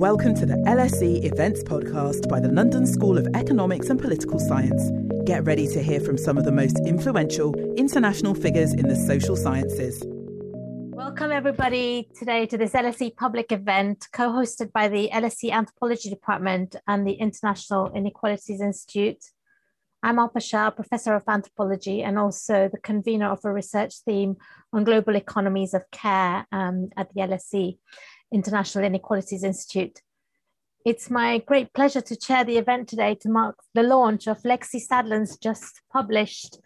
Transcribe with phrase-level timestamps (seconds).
[0.00, 4.90] Welcome to the LSE Events Podcast by the London School of Economics and Political Science.
[5.26, 9.36] Get ready to hear from some of the most influential international figures in the social
[9.36, 10.02] sciences.
[10.06, 16.76] Welcome, everybody, today to this LSE public event co hosted by the LSE Anthropology Department
[16.88, 19.22] and the International Inequalities Institute.
[20.02, 24.38] I'm Alpa Shah, Professor of Anthropology and also the convener of a research theme
[24.72, 27.76] on global economies of care um, at the LSE.
[28.32, 30.00] International Inequalities Institute.
[30.84, 34.80] It's my great pleasure to chair the event today to mark the launch of Lexi
[34.80, 36.58] Stadlen's just published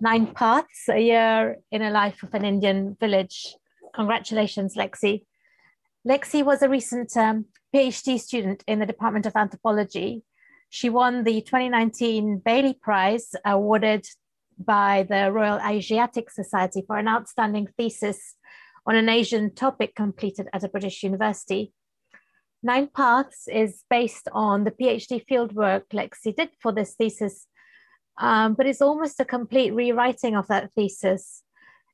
[0.00, 3.56] Nine Paths, a year in a life of an Indian village.
[3.94, 5.24] Congratulations, Lexi.
[6.06, 10.22] Lexi was a recent um, PhD student in the Department of Anthropology.
[10.68, 14.06] She won the 2019 Bayly Prize awarded
[14.58, 18.34] by the Royal Asiatic Society for an outstanding thesis
[18.86, 21.72] on an Asian topic completed at a British university.
[22.62, 27.46] Nine Paths is based on the PhD fieldwork Lexi did for this thesis,
[28.18, 31.42] um, but it's almost a complete rewriting of that thesis.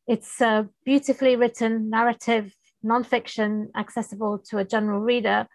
[0.06, 5.46] It's a beautifully written narrative, nonfiction, accessible to a general reader.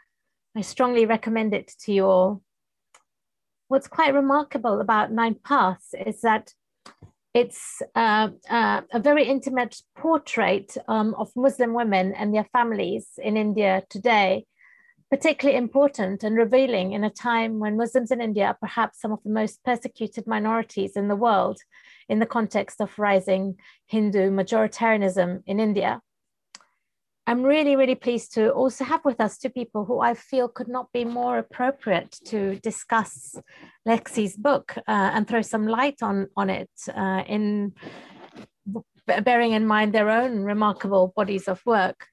[0.56, 2.42] I strongly recommend it to you all.
[3.68, 6.54] What's quite remarkable about Nine Paths is that
[7.38, 13.38] it's uh, uh, a very intimate portrait um, of Muslim women and their families in
[13.38, 14.48] India today,
[15.12, 19.22] particularly important and revealing in a time when Muslims in India are perhaps some of
[19.24, 21.60] the most persecuted minorities in the world
[22.10, 26.02] in the context of rising Hindu majoritarianism in India.
[27.30, 30.70] I'm really, really pleased to also have with us two people who I feel could
[30.70, 33.36] not be more appropriate to discuss
[33.86, 37.74] Lexi's book uh, and throw some light on, on it uh, in
[39.26, 42.08] bearing in mind their own remarkable bodies of work.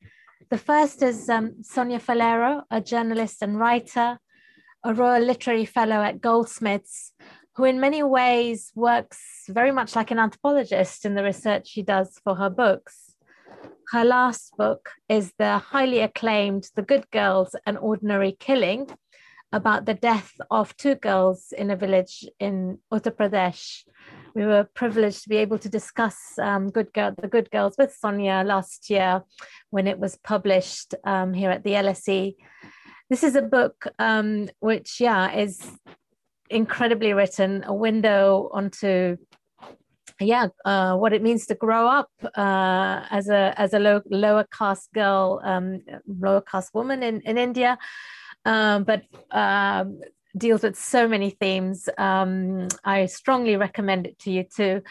[0.51, 4.19] The first is um, Sonia Faleiro, a journalist and writer,
[4.85, 7.13] a Royal Literary Fellow at Goldsmiths,
[7.55, 12.21] who in many ways works very much like an anthropologist in the research she does
[12.25, 13.14] for her books
[13.93, 18.89] her last book is the highly acclaimed The Good Girls An Ordinary Killing
[19.53, 23.85] about the death of two girls in a village in Uttar Pradesh.
[24.35, 27.95] We were privileged to be able to discuss um, Good Girl, The Good Girls with
[27.95, 29.23] Sonia last year
[29.71, 32.35] when it was published um, here at the LSE.
[33.11, 35.61] This is a book um, which, yeah, is
[36.51, 39.17] incredibly written, a window onto
[40.21, 44.47] yeah, uh, what it means to grow up uh, as a as a low, lower
[44.57, 47.79] caste girl, um, lower caste woman in in India,
[48.45, 50.01] um, but um,
[50.37, 51.89] deals with so many themes.
[51.99, 54.83] Um, I strongly recommend it to you too.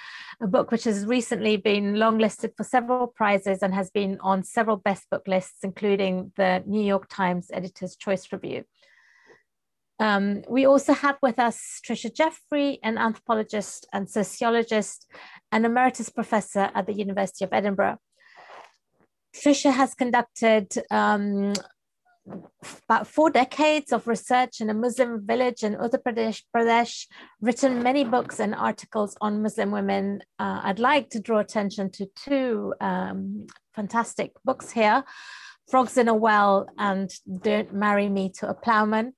[0.41, 4.77] A book which has recently been longlisted for several prizes and has been on several
[4.77, 8.63] best book lists, including the New York Times Editor's Choice Review.
[9.99, 15.05] Um, we also have with us Tricia Jeffery, an anthropologist and sociologist
[15.51, 17.97] and emeritus professor at the University of Edinburgh.
[19.35, 21.53] Tricia has conducted um,
[22.87, 27.07] about four decades of research in a Muslim village in Uttar Pradesh, Pradesh
[27.41, 30.21] written many books and articles on Muslim women.
[30.39, 35.03] Uh, I'd like to draw attention to two um, fantastic books here
[35.69, 37.11] Frogs in a Well and
[37.41, 39.13] Don't Marry Me to a Plowman.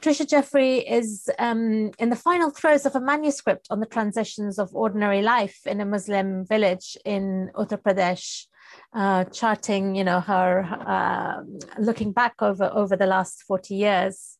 [0.00, 4.74] Tricia Jeffery is um, in the final throes of a manuscript on the transitions of
[4.74, 8.46] ordinary life in a Muslim village in Uttar Pradesh,
[8.94, 11.42] uh, charting, you know, her uh,
[11.78, 14.38] looking back over over the last forty years.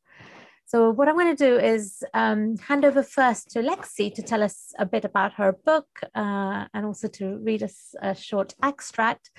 [0.67, 4.43] So what I'm going to do is um, hand over first to Lexi to tell
[4.43, 9.31] us a bit about her book uh, and also to read us a short extract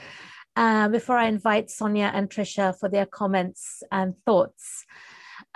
[0.56, 4.86] uh, before I invite Sonia and Tricia for their comments and thoughts.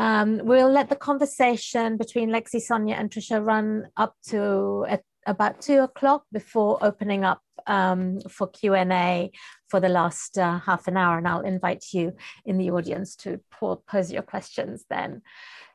[0.01, 4.83] Um, we'll let the conversation between Lexi, Sonia, and Tricia run up to
[5.27, 9.31] about two o'clock before opening up um, for Q and A
[9.69, 12.13] for the last uh, half an hour, and I'll invite you
[12.45, 13.41] in the audience to
[13.85, 15.21] pose your questions then.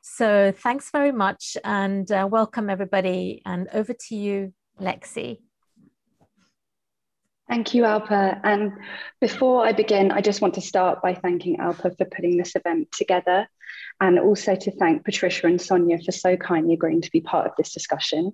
[0.02, 3.42] So thanks very much, and uh, welcome everybody.
[3.46, 5.38] And over to you, Lexi.
[7.48, 8.40] Thank you, Alpa.
[8.42, 8.72] And
[9.20, 12.90] before I begin, I just want to start by thanking Alpa for putting this event
[12.90, 13.48] together
[14.00, 17.52] and also to thank Patricia and Sonia for so kindly agreeing to be part of
[17.56, 18.32] this discussion.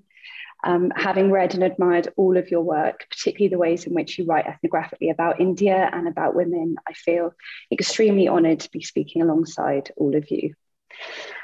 [0.65, 4.25] Um, having read and admired all of your work, particularly the ways in which you
[4.25, 7.35] write ethnographically about India and about women, I feel
[7.71, 10.55] extremely honoured to be speaking alongside all of you.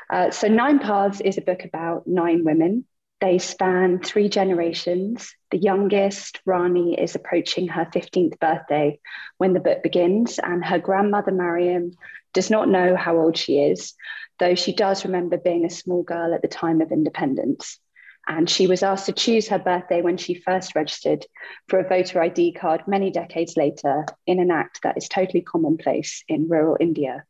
[0.09, 2.87] Uh, so, Nine Paths is a book about nine women
[3.21, 5.35] They span three generations.
[5.51, 9.01] The youngest, Rani, is approaching her 15th birthday
[9.39, 11.93] when the book begins, and her grandmother, Mariam,
[12.33, 13.95] does not know how old she is,
[14.39, 17.81] though she does remember being a small girl at the time of independence.
[18.29, 21.27] And she was asked to choose her birthday when she first registered
[21.67, 26.23] for a voter ID card many decades later in an act that is totally commonplace
[26.29, 27.25] in rural India.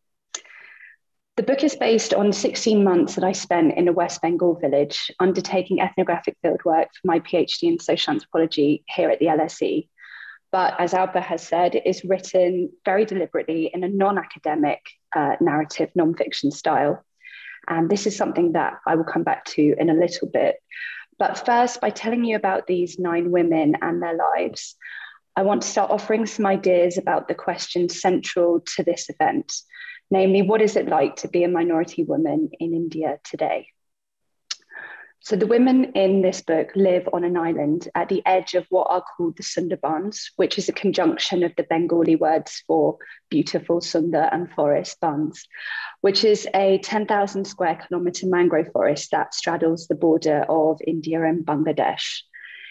[1.39, 5.09] The book is based on 16 months that I spent in a West Bengal village
[5.21, 9.87] undertaking ethnographic fieldwork for my PhD in social anthropology here at the LSE.
[10.51, 14.81] But as Alpa has said, it is written very deliberately in a non academic
[15.15, 17.05] uh, narrative, non fiction style.
[17.69, 20.57] And this is something that I will come back to in a little bit.
[21.21, 24.75] But first, by telling you about these nine women and their lives,
[25.39, 29.53] I want to start offering some ideas about the questions central to this event
[30.11, 33.69] namely, what is it like to be a minority woman in India today?
[35.21, 38.87] So the women in this book live on an island at the edge of what
[38.89, 42.97] are called the Sundarbans, which is a conjunction of the Bengali words for
[43.29, 45.45] beautiful Sundar and forest bans,
[46.01, 51.45] which is a 10,000 square kilometer mangrove forest that straddles the border of India and
[51.45, 52.23] Bangladesh.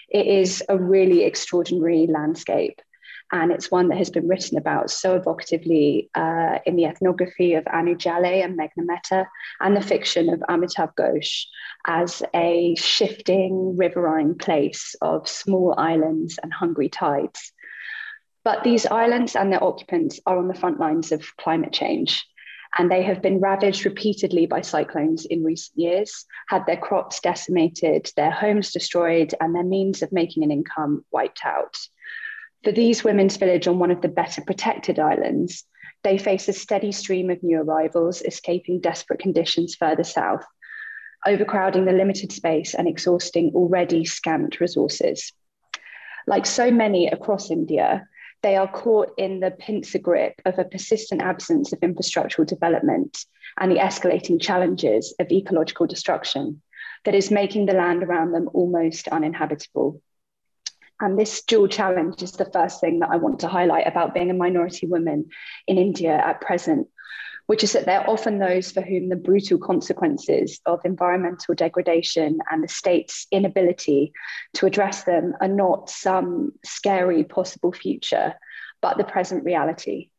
[0.09, 2.81] It is a really extraordinary landscape
[3.31, 7.65] and it's one that has been written about so evocatively uh, in the ethnography of
[7.65, 9.25] Annu Jalais and Megnaa Mehtta,
[9.59, 11.45] and the fiction of Amitav Ghosh
[11.85, 17.51] as a shifting riverine place of small islands and hungry tides.
[18.45, 22.25] But these islands and their occupants are on the front lines of climate change.
[22.77, 28.11] And they have been ravaged repeatedly by cyclones in recent years, had their crops decimated,
[28.15, 31.77] their homes destroyed, and their means of making an income wiped out.
[32.63, 35.63] For these women's village on one of the better protected islands,
[36.03, 40.45] they face a steady stream of new arrivals, escaping desperate conditions further south,
[41.25, 45.31] overcrowding the limited space and exhausting already scant resources.
[46.25, 48.07] Like so many across India,
[48.43, 53.25] they are caught in the pincer grip of a persistent absence of infrastructural development
[53.59, 56.61] and the escalating challenges of ecological destruction
[57.05, 60.01] that is making the land around them almost uninhabitable.
[60.99, 64.31] And this dual challenge is the first thing that I want to highlight about being
[64.31, 65.29] a minority woman
[65.67, 66.87] in India at present,
[67.47, 72.63] which is that they're often those for whom the brutal consequences of environmental degradation and
[72.63, 74.11] the state's inability
[74.53, 78.33] to address them are not some scary possible future,
[78.81, 80.09] but the present reality.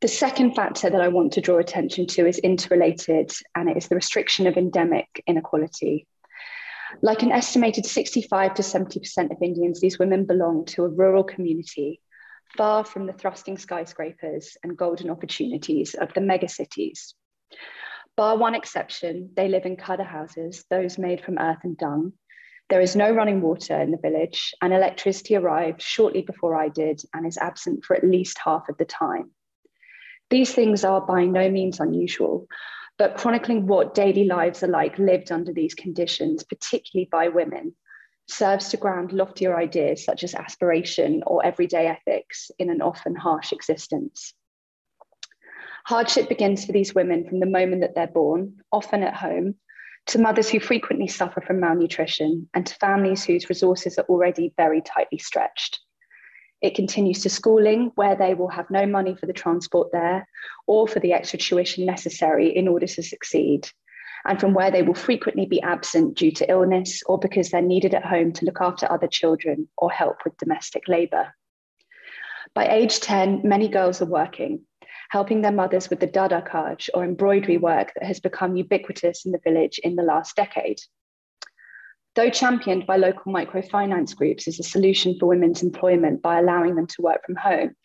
[0.00, 3.88] The second factor that I want to draw attention to is interrelated, and it is
[3.88, 6.06] the restriction of endemic inequality.
[7.02, 12.00] Like an estimated 65 to 70% of Indians, these women belong to a rural community
[12.56, 17.14] far from the thrusting skyscrapers and golden opportunities of the megacities.
[18.16, 22.12] Bar one exception, they live in kacha houses, those made from earth and dung.
[22.68, 27.00] There is no running water in the village, and electricity arrived shortly before I did
[27.14, 29.30] and is absent for at least half of the time.
[30.30, 32.48] These things are by no means unusual,
[32.98, 37.76] but chronicling what daily lives are like lived under these conditions, particularly by women,
[38.28, 43.52] serves to ground loftier ideas such as aspiration or everyday ethics in an often harsh
[43.52, 44.34] existence.
[45.86, 49.54] Hardship begins for these women from the moment that they're born, often at home,
[50.06, 54.80] to mothers who frequently suffer from malnutrition, and to families whose resources are already very
[54.80, 55.80] tightly stretched.
[56.60, 60.28] It continues to schooling, where they will have no money for the transport there
[60.66, 63.68] or for the extra tuition necessary in order to succeed,
[64.26, 67.94] and from where they will frequently be absent due to illness or because they're needed
[67.94, 71.34] at home to look after other children or help with domestic labour.
[72.54, 74.62] By age 10, many girls are working,
[75.10, 79.32] helping their mothers with the dada kaj or embroidery work that has become ubiquitous in
[79.32, 80.78] the village in the last decade.
[82.14, 86.86] Though championed by local microfinance groups as a solution for women's employment by allowing them
[86.86, 87.76] to work from home,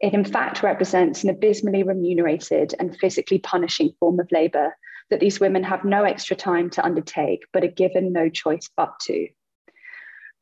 [0.00, 4.74] it in fact represents an abysmally remunerated and physically punishing form of labour
[5.10, 8.98] that these women have no extra time to undertake, but are given no choice but
[9.00, 9.28] to.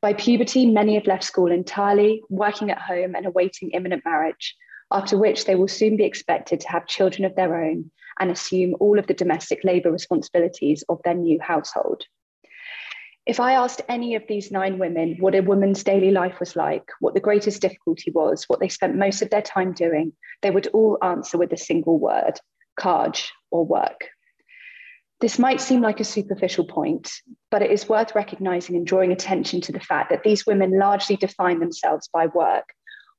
[0.01, 4.55] By puberty, many have left school entirely, working at home and awaiting imminent marriage,
[4.91, 7.89] after which they will soon be expected to have children of their own
[8.19, 12.03] and assume all of the domestic labour responsibilities of their new household.
[13.25, 16.83] If I asked any of these nine women what a woman's daily life was like,
[16.99, 20.67] what the greatest difficulty was, what they spent most of their time doing, they would
[20.67, 22.39] all answer with a single word
[22.77, 24.09] Kaj or work.
[25.23, 27.09] This might seem like a superficial point,
[27.49, 31.15] but it is worth recognizing and drawing attention to the fact that these women largely
[31.15, 32.73] define themselves by work,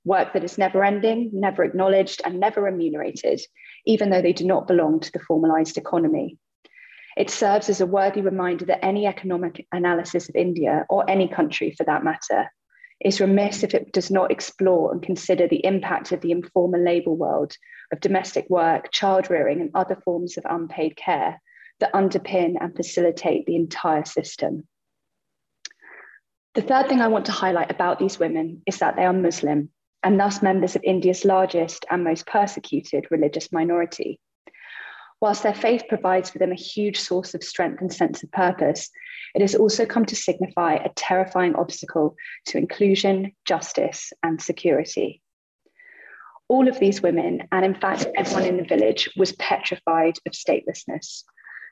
[0.04, 3.40] work that is never ending, never acknowledged, and never remunerated,
[3.86, 6.36] even though they do not belong to the formalized economy.
[7.16, 11.70] It serves as a worthy reminder that any economic analysis of India, or any country
[11.70, 12.50] for that matter,
[13.00, 17.12] is remiss if it does not explore and consider the impact of the informal labour
[17.12, 17.56] world
[17.94, 21.40] of domestic work, child rearing, and other forms of unpaid care
[21.80, 24.66] that underpin and facilitate the entire system.
[26.54, 29.70] The third thing I want to highlight about these women is that they are Muslim
[30.04, 34.20] and thus members of India's largest and most persecuted religious minority.
[35.20, 38.90] Whilst their faith provides for them a huge source of strength and sense of purpose,
[39.34, 42.14] it has also come to signify a terrifying obstacle
[42.46, 45.22] to inclusion, justice, and security.
[46.48, 51.24] All of these women, and in fact, everyone in the village, was petrified of statelessness,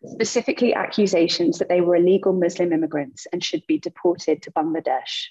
[0.05, 5.27] specifically accusations that they were illegal Muslim immigrants and should be deported to Bangladesh.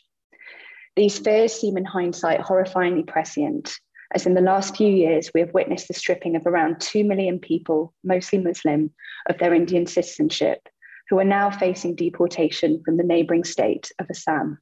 [0.96, 3.74] These fears seem in hindsight horrifyingly prescient,
[4.14, 7.40] as in the last few years, we have witnessed the stripping of around 2 million
[7.40, 8.92] people, mostly Muslim,
[9.30, 10.68] of their Indian citizenship,
[11.10, 14.60] who are now facing deportation from the neighbouring state of Assam.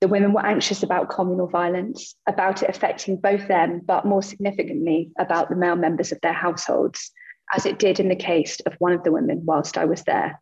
[0.00, 5.12] The women were anxious about communal violence, about it affecting both them, but more significantly,
[5.18, 7.12] about the male members of their households,
[7.54, 10.40] as it did in the case of one of the women whilst I was there.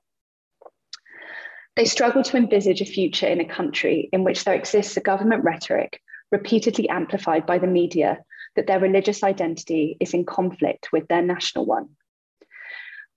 [1.77, 5.43] They struggle to envisage a future in a country in which there exists a government
[5.43, 11.23] rhetoric, repeatedly amplified by the media, that their religious identity is in conflict with their
[11.23, 11.89] national one.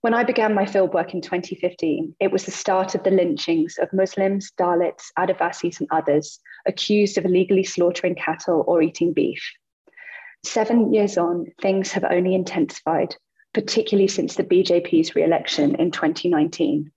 [0.00, 3.92] When I began my fieldwork in 2015, it was the start of the lynchings of
[3.92, 9.42] Muslims, Dalits, Adivasis, and others accused of illegally slaughtering cattle or eating beef.
[10.44, 13.16] Seven years on, things have only intensified,
[13.58, 16.92] particularly since the BJP's re election in 2019.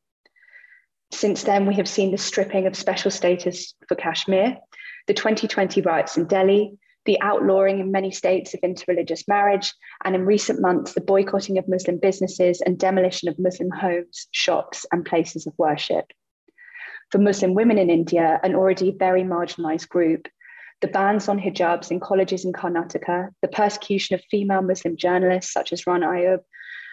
[1.11, 4.57] Since then, we have seen the stripping of special status for Kashmir,
[5.07, 9.73] the 2020 riots in Delhi, the outlawing in many states of interreligious marriage,
[10.05, 14.85] and in recent months, the boycotting of Muslim businesses and demolition of Muslim homes, shops,
[14.91, 16.05] and places of worship.
[17.09, 20.27] For Muslim women in India, an already very marginalized group,
[20.81, 25.71] the bans on hijabs in colleges in Karnataka, the persecution of female Muslim journalists such
[25.71, 26.39] as Rana Ayub,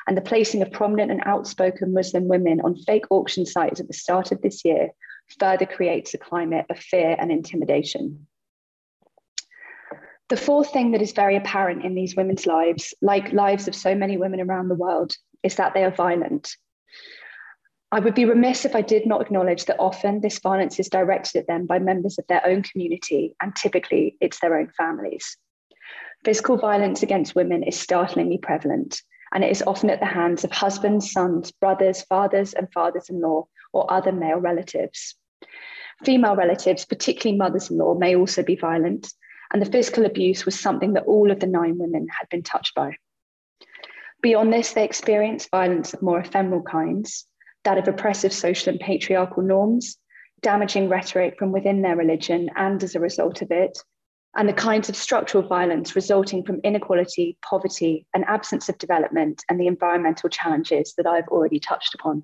[0.07, 3.95] and the placing of prominent and outspoken Muslim women on fake auction sites at the
[3.95, 4.90] start of this year
[5.38, 8.26] further creates a climate of fear and intimidation.
[10.28, 13.95] The fourth thing that is very apparent in these women's lives, like lives of so
[13.95, 16.54] many women around the world, is that they are violent.
[17.90, 21.38] I would be remiss if I did not acknowledge that often this violence is directed
[21.38, 25.38] at them by members of their own community, and typically it's their own families.
[26.23, 29.00] Physical violence against women is startlingly prevalent,
[29.33, 33.23] and it is often at the hands of husbands, sons, brothers, fathers, and fathers in
[33.23, 35.14] law, or other male relatives.
[36.04, 39.11] Female relatives, particularly mothers in law, may also be violent,
[39.50, 42.75] and the physical abuse was something that all of the nine women had been touched
[42.75, 42.97] by.
[44.21, 47.26] Beyond this, they experienced violence of more ephemeral kinds,
[47.65, 49.97] that of oppressive social and patriarchal norms,
[50.41, 53.79] damaging rhetoric from within their religion and as a result of it,
[54.37, 59.59] and the kinds of structural violence resulting from inequality, poverty, and absence of development and
[59.59, 62.23] the environmental challenges that I've already touched upon.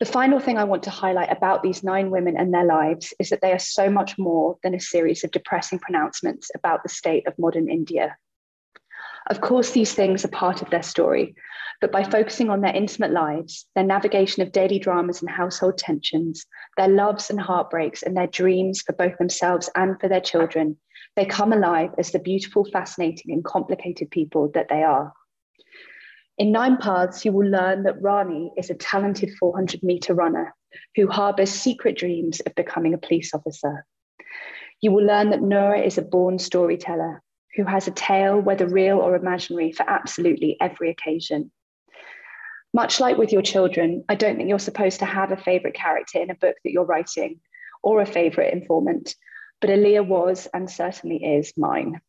[0.00, 3.30] The final thing I want to highlight about these nine women and their lives is
[3.30, 7.26] that they are so much more than a series of depressing pronouncements about the state
[7.26, 8.16] of modern India.
[9.28, 11.34] Of course, these things are part of their story,
[11.82, 16.46] but by focusing on their intimate lives, their navigation of daily dramas and household tensions,
[16.78, 20.78] their loves and heartbreaks, and their dreams for both themselves and for their children,
[21.14, 25.12] they come alive as the beautiful, fascinating, and complicated people that they are.
[26.38, 30.54] In Nine Paths, you will learn that Rani is a talented 400 meter runner
[30.96, 33.84] who harbors secret dreams of becoming a police officer.
[34.80, 37.22] You will learn that Nora is a born storyteller
[37.58, 41.50] who has a tale, whether real or imaginary, for absolutely every occasion.
[42.72, 46.22] Much like with your children, I don't think you're supposed to have a favourite character
[46.22, 47.40] in a book that you're writing
[47.82, 49.16] or a favourite informant,
[49.60, 52.00] but Aaliyah was and certainly is mine.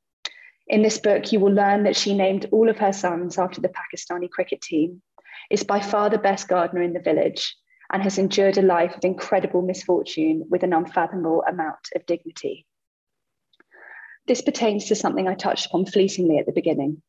[0.67, 3.69] In this book, you will learn that she named all of her sons after the
[3.69, 5.01] Pakistani cricket team,
[5.49, 7.55] is by far the best gardener in the village,
[7.91, 12.67] and has endured a life of incredible misfortune with an unfathomable amount of dignity.
[14.29, 17.01] This pertains to something I touched upon fleetingly at the beginning.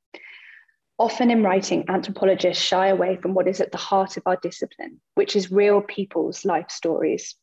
[0.98, 5.02] Often in writing, anthropologists shy away from what is at the heart of our discipline,
[5.16, 7.36] which is real people's life stories.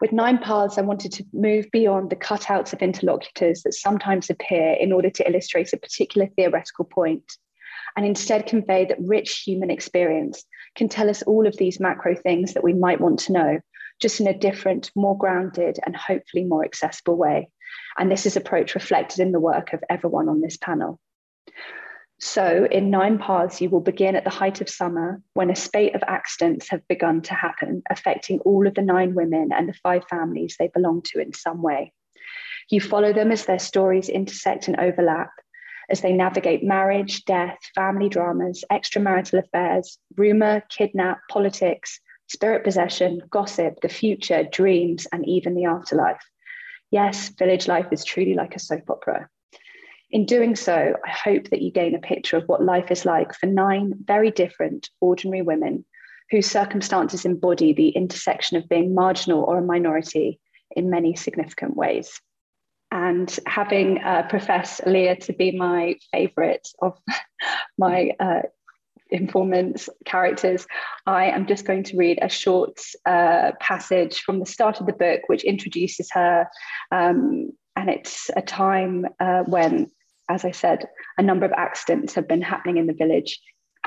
[0.00, 4.72] With Nine Paths, I wanted to move beyond the cutouts of interlocutors that sometimes appear
[4.72, 7.22] in order to illustrate a particular theoretical point,
[7.96, 12.54] and instead convey that rich human experience can tell us all of these macro things
[12.54, 13.60] that we might want to know,
[14.02, 17.48] just in a different, more grounded, and hopefully more accessible way.
[17.96, 21.00] And this is approach reflected in the work of everyone on this panel.
[22.20, 25.94] So, in Nine Paths, you will begin at the height of summer when a spate
[25.94, 30.02] of accidents have begun to happen, affecting all of the nine women and the five
[30.10, 31.92] families they belong to in some way.
[32.70, 35.30] You follow them as their stories intersect and overlap,
[35.88, 43.80] as they navigate marriage, death, family dramas, extramarital affairs, rumor, kidnap, politics, spirit possession, gossip,
[43.80, 46.20] the future, dreams, and even the afterlife.
[46.90, 49.28] Yes, village life is truly like a soap opera.
[50.10, 53.34] In doing so, I hope that you gain a picture of what life is like
[53.34, 55.84] for nine very different, ordinary women
[56.30, 60.40] whose circumstances embody the intersection of being marginal or a minority
[60.76, 62.20] in many significant ways.
[62.90, 66.98] And having uh, professed Aaliyah to be my favorite of
[67.78, 68.42] my uh,
[69.10, 70.66] informants characters,
[71.06, 74.92] I am just going to read a short uh, passage from the start of the
[74.92, 76.46] book, which introduces her.
[76.90, 79.90] Um, and it's a time uh, when
[80.28, 83.40] as I said, a number of accidents have been happening in the village.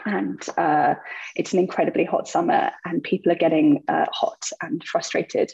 [0.06, 0.96] And uh,
[1.36, 5.54] it's an incredibly hot summer, and people are getting uh, hot and frustrated.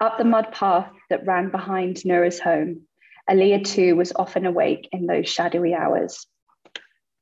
[0.00, 2.82] Up the mud path that ran behind Noura's home,
[3.30, 6.26] Aaliyah too was often awake in those shadowy hours.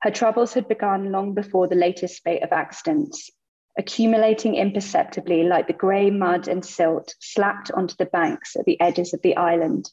[0.03, 3.31] Her troubles had begun long before the latest spate of accidents,
[3.79, 9.15] accumulating imperceptibly like the grey mud and silt slapped onto the banks at the edges
[9.15, 9.89] of the island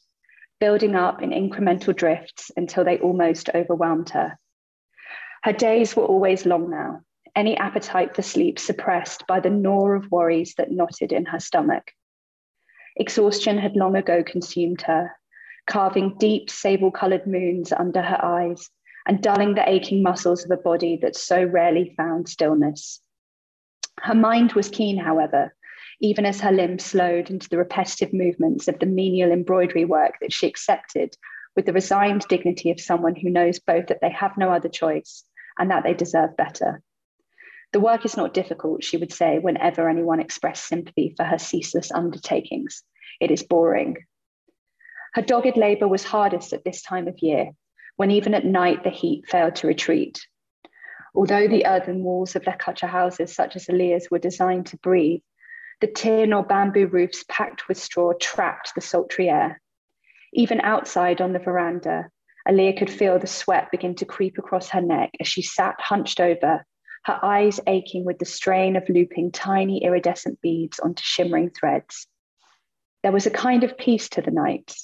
[0.58, 4.36] building up in incremental drifts until they almost overwhelmed her.
[5.44, 7.02] Her days were always long now,
[7.36, 11.92] any appetite for sleep suppressed by the gnaw of worries that knotted in her stomach.
[12.96, 15.12] Exhaustion had long ago consumed her,
[15.66, 18.68] carving deep sable coloured moons under her eyes
[19.06, 23.00] and dulling the aching muscles of a body that so rarely found stillness.
[24.00, 25.54] Her mind was keen, however,
[26.00, 30.32] even as her limbs slowed into the repetitive movements of the menial embroidery work that
[30.32, 31.14] she accepted
[31.56, 35.24] with the resigned dignity of someone who knows both that they have no other choice
[35.58, 36.82] and that they deserve better.
[37.72, 41.92] The work is not difficult, she would say whenever anyone expressed sympathy for her ceaseless
[41.92, 42.82] undertakings.
[43.20, 43.96] It is boring.
[45.14, 47.50] Her dogged labour was hardest at this time of year,
[48.00, 50.26] when even at night the heat failed to retreat.
[51.14, 55.20] Although the earthen walls of their kacha houses, such as Aaliyah's, were designed to breathe,
[55.82, 59.60] the tin or bamboo roofs packed with straw trapped the sultry air.
[60.32, 62.08] Even outside on the veranda,
[62.48, 66.20] Aaliyah could feel the sweat begin to creep across her neck as she sat hunched
[66.20, 66.64] over,
[67.04, 72.06] her eyes aching with the strain of looping tiny iridescent beads onto shimmering threads.
[73.02, 74.74] There was a kind of peace to the night,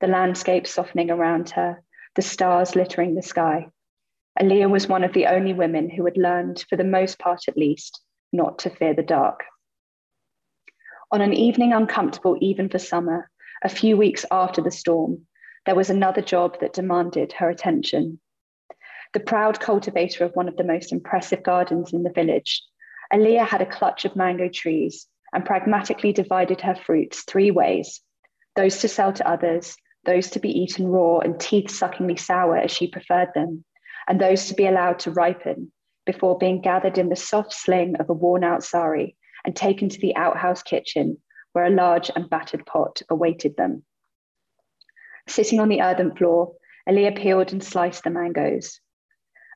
[0.00, 1.82] the landscape softening around her,
[2.14, 3.68] the stars littering the sky.
[4.40, 7.56] Aaliyah was one of the only women who had learned, for the most part at
[7.56, 8.00] least,
[8.32, 9.44] not to fear the dark.
[11.10, 13.30] On an evening uncomfortable even for summer,
[13.62, 15.26] a few weeks after the storm,
[15.66, 18.20] there was another job that demanded her attention.
[19.12, 22.62] The proud cultivator of one of the most impressive gardens in the village,
[23.12, 28.00] Aaliyah had a clutch of mango trees and pragmatically divided her fruits three ways
[28.54, 32.70] those to sell to others, those to be eaten raw and teeth suckingly sour as
[32.70, 33.64] she preferred them,
[34.08, 35.72] and those to be allowed to ripen
[36.04, 40.00] before being gathered in the soft sling of a worn out sari and taken to
[40.00, 41.18] the outhouse kitchen
[41.52, 43.84] where a large and battered pot awaited them.
[45.28, 46.54] Sitting on the earthen floor,
[46.88, 48.80] Aaliyah peeled and sliced the mangoes.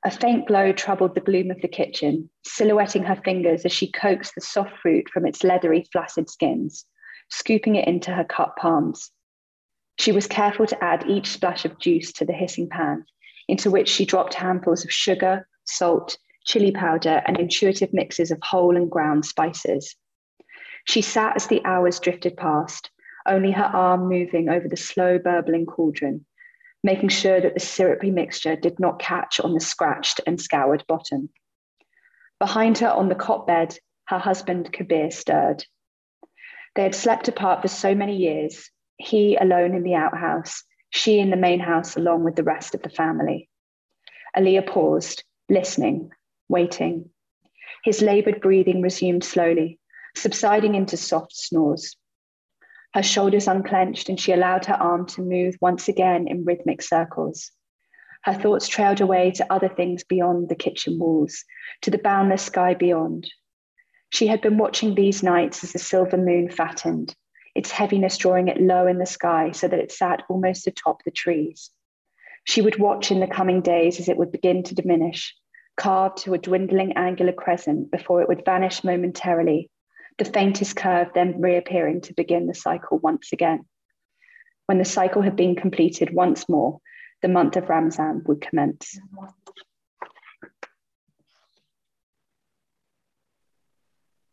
[0.05, 4.35] A faint glow troubled the gloom of the kitchen, silhouetting her fingers as she coaxed
[4.37, 6.87] the soft fruit from its leathery, flaccid skins,
[7.31, 9.11] scooping it into her cut palms.
[9.99, 13.07] She was careful to add each splash of juice to the hissing pan,
[13.49, 18.77] into which she dropped handfuls of sugar, salt, chili powder, and intuitive mixes of whole
[18.77, 19.97] and ground spices.
[20.85, 22.91] She sat as the hours drifted past,
[23.27, 26.25] only her arm moving over the slow burbling cauldron,
[26.85, 31.31] making sure that the syrupy mixture did not catch on the scratched and scoured bottom.
[32.39, 33.77] Behind her on the cot bed,
[34.09, 35.65] her husband Kabir stirred.
[36.77, 41.31] They had slept apart for so many years, he alone in the outhouse, she in
[41.31, 43.49] the main house along with the rest of the family.
[44.37, 46.11] Aaliyah paused, listening,
[46.49, 47.11] waiting.
[47.85, 49.79] His labored breathing resumed slowly,
[50.15, 51.97] subsiding into soft snores.
[52.95, 57.51] Her shoulders unclenched, and she allowed her arm to move once again in rhythmic circles.
[58.23, 61.45] Her thoughts trailed away to other things beyond the kitchen walls,
[61.83, 63.31] to the boundless sky beyond.
[64.11, 67.15] She had been watching these nights as the silver moon fattened,
[67.57, 71.11] its heaviness drawing it low in the sky so that it sat almost atop the
[71.11, 71.71] trees.
[72.45, 75.35] She would watch in the coming days as it would begin to diminish,
[75.77, 79.71] carved to a dwindling angular crescent before it would vanish momentarily,
[80.19, 83.65] the faintest curve then reappearing to begin the cycle once again.
[84.67, 86.81] When the cycle had been completed once more,
[87.23, 88.99] the month of Ramzan would commence.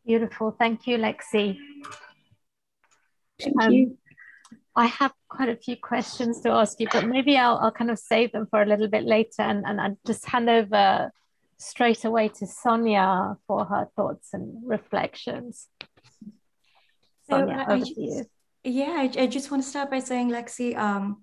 [0.04, 0.54] Beautiful.
[0.58, 1.56] Thank you, Lexi.
[3.44, 3.98] Thank um, you.
[4.76, 7.98] I have quite a few questions to ask you, but maybe I'll, I'll kind of
[7.98, 11.12] save them for a little bit later and, and I'll just hand over
[11.58, 15.68] straight away to Sonia for her thoughts and reflections.
[17.30, 18.24] Sonia, so, over just, to you.
[18.64, 21.22] Yeah, I, I, just want to start by saying, Lexi, um,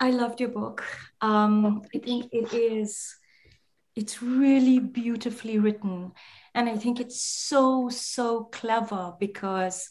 [0.00, 0.84] I loved your book.
[1.20, 3.14] Um, I think it is,
[3.94, 6.12] it's really beautifully written.
[6.54, 9.88] And I think it's so, so clever because,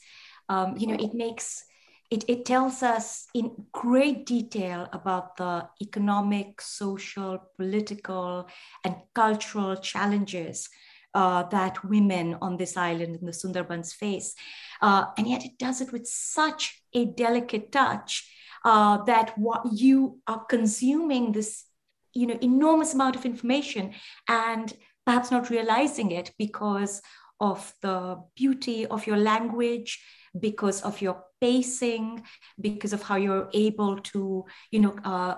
[0.49, 1.63] um, you know, it makes
[2.11, 8.49] it, it tells us in great detail about the economic, social, political,
[8.83, 10.69] and cultural challenges
[11.13, 14.33] uh, that women on this island in the Sundarbans face.
[14.81, 18.27] Uh, and yet it does it with such a delicate touch
[18.65, 21.65] uh, that what you are consuming this
[22.13, 23.93] you know enormous amount of information
[24.27, 24.73] and
[25.05, 27.01] perhaps not realizing it because
[27.39, 30.03] of the beauty of your language
[30.39, 32.23] because of your pacing,
[32.59, 35.35] because of how you're able to, you know, uh,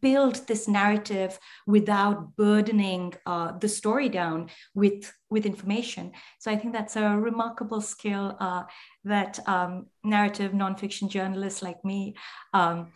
[0.00, 6.12] build this narrative without burdening uh, the story down with with information.
[6.38, 8.62] So I think that's a remarkable skill uh,
[9.04, 12.14] that um, narrative nonfiction journalists like me.
[12.52, 12.92] Um,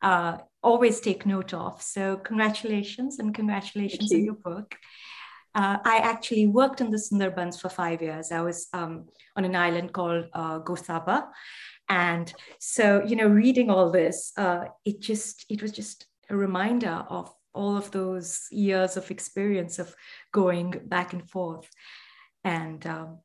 [0.00, 1.80] uh, always take note of.
[1.80, 4.18] So, congratulations and congratulations you.
[4.18, 4.74] on your book.
[5.54, 8.32] Uh, I actually worked in the Sundarbans for five years.
[8.32, 11.28] I was um, on an island called uh, Gosaba.
[11.88, 17.04] And so, you know, reading all this, uh, it just, it was just a reminder
[17.08, 19.94] of all of those years of experience of
[20.32, 21.68] going back and forth.
[22.44, 23.18] And um,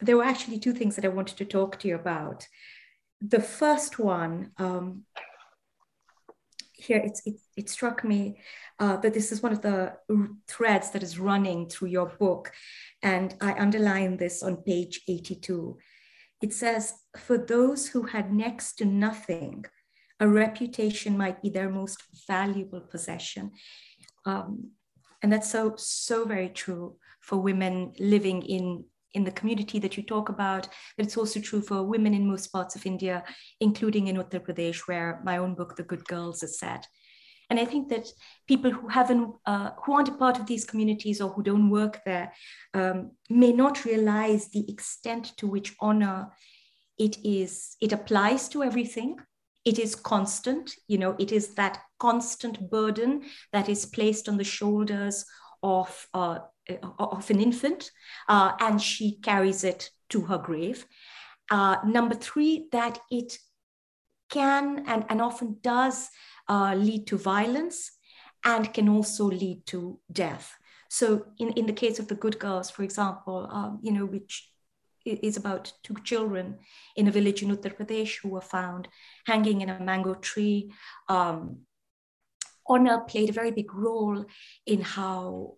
[0.00, 2.46] there were actually two things that I wanted to talk to you about.
[3.20, 5.04] The first one, um,
[6.82, 8.38] here it's, it, it struck me
[8.78, 9.94] uh, that this is one of the
[10.48, 12.52] threads that is running through your book.
[13.02, 15.78] And I underline this on page 82.
[16.42, 19.64] It says, for those who had next to nothing,
[20.18, 23.52] a reputation might be their most valuable possession.
[24.24, 24.70] Um,
[25.22, 30.02] and that's so, so very true for women living in in the community that you
[30.02, 33.24] talk about, but it's also true for women in most parts of India,
[33.60, 36.86] including in Uttar Pradesh, where my own book, The Good Girls, is set.
[37.50, 38.08] And I think that
[38.48, 42.00] people who haven't, uh, who aren't a part of these communities or who don't work
[42.06, 42.32] there,
[42.72, 46.32] um, may not realize the extent to which honor
[46.98, 47.76] it is.
[47.80, 49.16] It applies to everything.
[49.66, 50.74] It is constant.
[50.88, 55.26] You know, it is that constant burden that is placed on the shoulders
[55.62, 56.38] of uh,
[56.98, 57.90] of an infant,
[58.28, 60.86] uh, and she carries it to her grave.
[61.50, 63.38] Uh, number three, that it
[64.30, 66.08] can and, and often does
[66.48, 67.92] uh, lead to violence
[68.44, 70.56] and can also lead to death.
[70.88, 74.48] So, in, in the case of the good girls, for example, um, you know, which
[75.04, 76.58] is about two children
[76.96, 78.88] in a village in Uttar Pradesh who were found
[79.26, 80.72] hanging in a mango tree.
[81.08, 81.60] Um,
[82.66, 84.24] honor played a very big role
[84.66, 85.56] in how,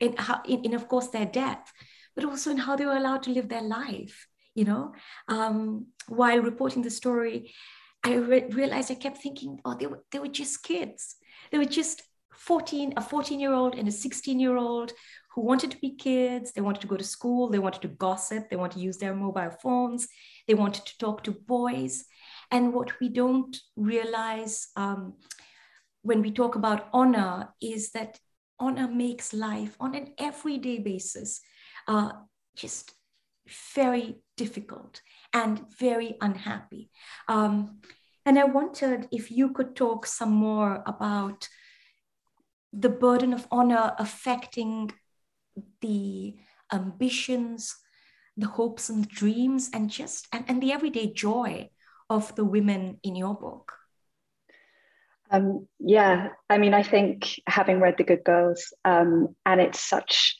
[0.00, 1.72] in, how in, in, of course, their death,
[2.14, 4.26] but also in how they were allowed to live their life.
[4.54, 4.92] You know,
[5.28, 7.54] um, while reporting the story,
[8.02, 11.16] I re- realized I kept thinking, oh, they were, they were just kids.
[11.52, 14.92] They were just 14, a 14 year old and a 16 year old
[15.34, 16.52] who wanted to be kids.
[16.52, 17.50] They wanted to go to school.
[17.50, 18.48] They wanted to gossip.
[18.48, 20.08] They wanted to use their mobile phones.
[20.46, 22.04] They wanted to talk to boys.
[22.50, 25.14] And what we don't realize um,
[26.02, 28.18] when we talk about honor is that
[28.58, 31.40] honor makes life on an everyday basis
[31.86, 32.10] uh,
[32.56, 32.94] just
[33.74, 35.00] very difficult
[35.32, 36.90] and very unhappy.
[37.28, 37.80] Um,
[38.26, 41.48] and I wondered if you could talk some more about
[42.72, 44.92] the burden of honor affecting
[45.80, 46.36] the
[46.72, 47.74] ambitions,
[48.36, 51.70] the hopes and dreams, and just and, and the everyday joy
[52.10, 53.72] of the women in your book.
[55.30, 60.36] Um, yeah, I mean, I think having read The Good Girls, um, and it's such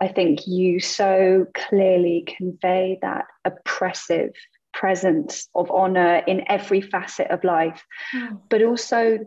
[0.00, 4.30] I think you so clearly convey that oppressive
[4.72, 8.40] presence of honor in every facet of life, mm.
[8.48, 9.18] but also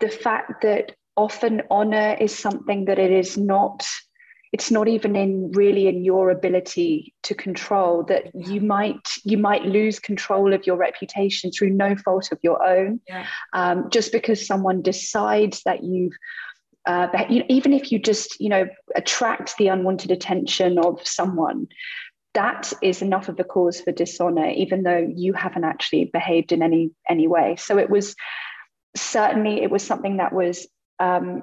[0.00, 3.86] the fact that often honor is something that it is not
[4.56, 9.66] it's not even in really in your ability to control that you might you might
[9.66, 12.98] lose control of your reputation through no fault of your own.
[13.06, 13.26] Yeah.
[13.52, 16.14] um, just because someone decides that you've
[16.86, 21.66] uh, you even if you just you know attract the unwanted attention of someone
[22.32, 26.62] that is enough of a cause for dishonor even though you haven't actually behaved in
[26.62, 27.56] any any way.
[27.58, 28.16] So it was
[28.96, 30.66] certainly it was something that was
[30.98, 31.42] um,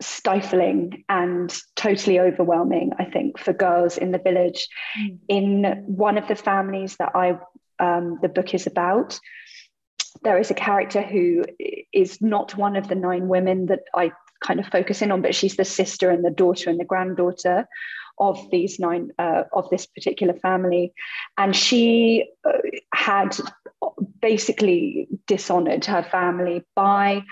[0.00, 4.68] stifling and totally overwhelming, I think, for girls in the village.
[5.00, 5.18] Mm.
[5.28, 7.38] In one of the families that I
[7.78, 9.18] um, the book is about,
[10.22, 11.44] there is a character who
[11.92, 15.34] is not one of the nine women that I kind of focus in on, but
[15.34, 17.66] she's the sister and the daughter and the granddaughter
[18.18, 20.92] of these nine uh, of this particular family,
[21.36, 22.58] and she uh,
[22.94, 23.38] had
[24.20, 27.22] basically dishonored her family by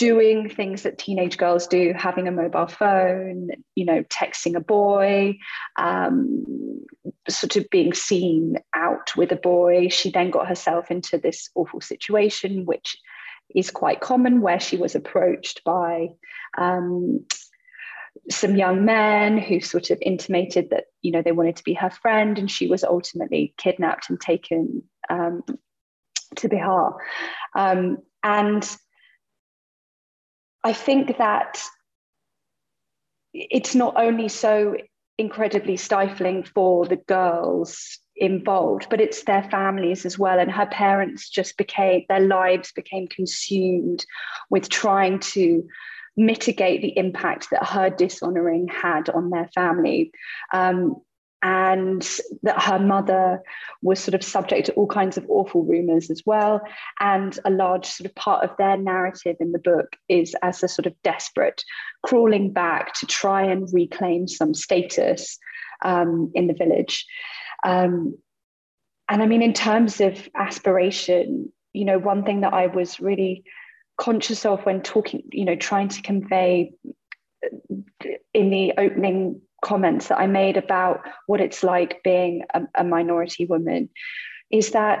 [0.00, 5.36] doing things that teenage girls do having a mobile phone you know texting a boy
[5.76, 6.42] um,
[7.28, 9.88] sort of being seen out with a boy.
[9.88, 12.96] She then got herself into this awful situation which
[13.54, 16.08] is quite common where she was approached by
[16.56, 17.26] um,
[18.30, 21.90] some young men who sort of intimated that you know they wanted to be her
[21.90, 25.42] friend and she was ultimately kidnapped and taken um,
[26.36, 26.94] to Bihar.
[27.54, 28.64] Um, and
[30.62, 31.62] I think that
[33.32, 34.76] it's not only so
[35.18, 40.38] incredibly stifling for the girls involved, but it's their families as well.
[40.38, 44.04] And her parents just became, their lives became consumed
[44.50, 45.66] with trying to
[46.16, 50.10] mitigate the impact that her dishonoring had on their family.
[50.52, 50.96] Um,
[51.42, 52.06] and
[52.42, 53.42] that her mother
[53.82, 56.60] was sort of subject to all kinds of awful rumors as well.
[57.00, 60.68] And a large sort of part of their narrative in the book is as a
[60.68, 61.64] sort of desperate
[62.02, 65.38] crawling back to try and reclaim some status
[65.82, 67.06] um, in the village.
[67.64, 68.18] Um,
[69.08, 73.44] and I mean, in terms of aspiration, you know, one thing that I was really
[73.98, 76.72] conscious of when talking, you know, trying to convey
[78.34, 83.46] in the opening comments that I made about what it's like being a, a minority
[83.46, 83.88] woman
[84.50, 85.00] is that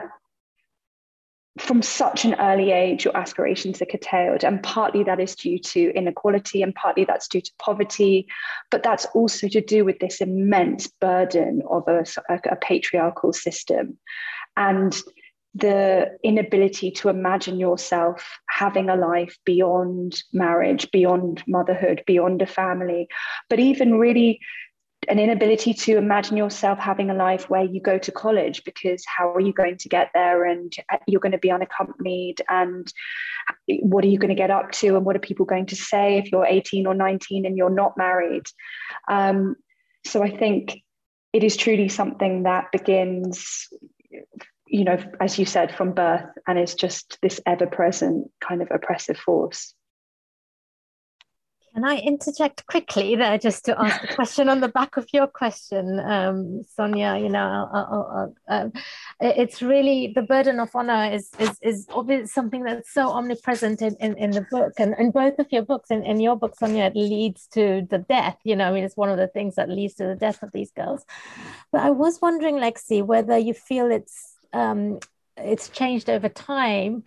[1.58, 4.44] from such an early age, your aspirations are curtailed.
[4.44, 8.28] And partly that is due to inequality, and partly that's due to poverty.
[8.70, 13.98] But that's also to do with this immense burden of a, a, a patriarchal system.
[14.56, 14.96] And
[15.54, 23.08] the inability to imagine yourself having a life beyond marriage, beyond motherhood, beyond a family,
[23.48, 24.40] but even really
[25.08, 29.32] an inability to imagine yourself having a life where you go to college because how
[29.32, 30.44] are you going to get there?
[30.44, 30.72] And
[31.06, 32.86] you're going to be unaccompanied and
[33.66, 34.96] what are you going to get up to?
[34.96, 37.96] And what are people going to say if you're 18 or 19 and you're not
[37.96, 38.46] married?
[39.08, 39.56] Um,
[40.04, 40.82] so i think
[41.32, 43.68] it is truly something that begins
[44.70, 48.68] you know, as you said, from birth, and is just this ever present kind of
[48.70, 49.74] oppressive force.
[51.74, 55.28] Can I interject quickly there just to ask a question on the back of your
[55.28, 57.16] question, um, Sonia?
[57.16, 58.72] You know, um,
[59.20, 63.96] it's really the burden of honor is is is obviously something that's so omnipresent in,
[64.00, 65.90] in, in the book, and in both of your books.
[65.90, 68.38] In, in your book, Sonia, it leads to the death.
[68.44, 70.50] You know, I mean, it's one of the things that leads to the death of
[70.52, 71.04] these girls.
[71.70, 74.98] But I was wondering, Lexi, whether you feel it's um,
[75.44, 77.02] it's changed over time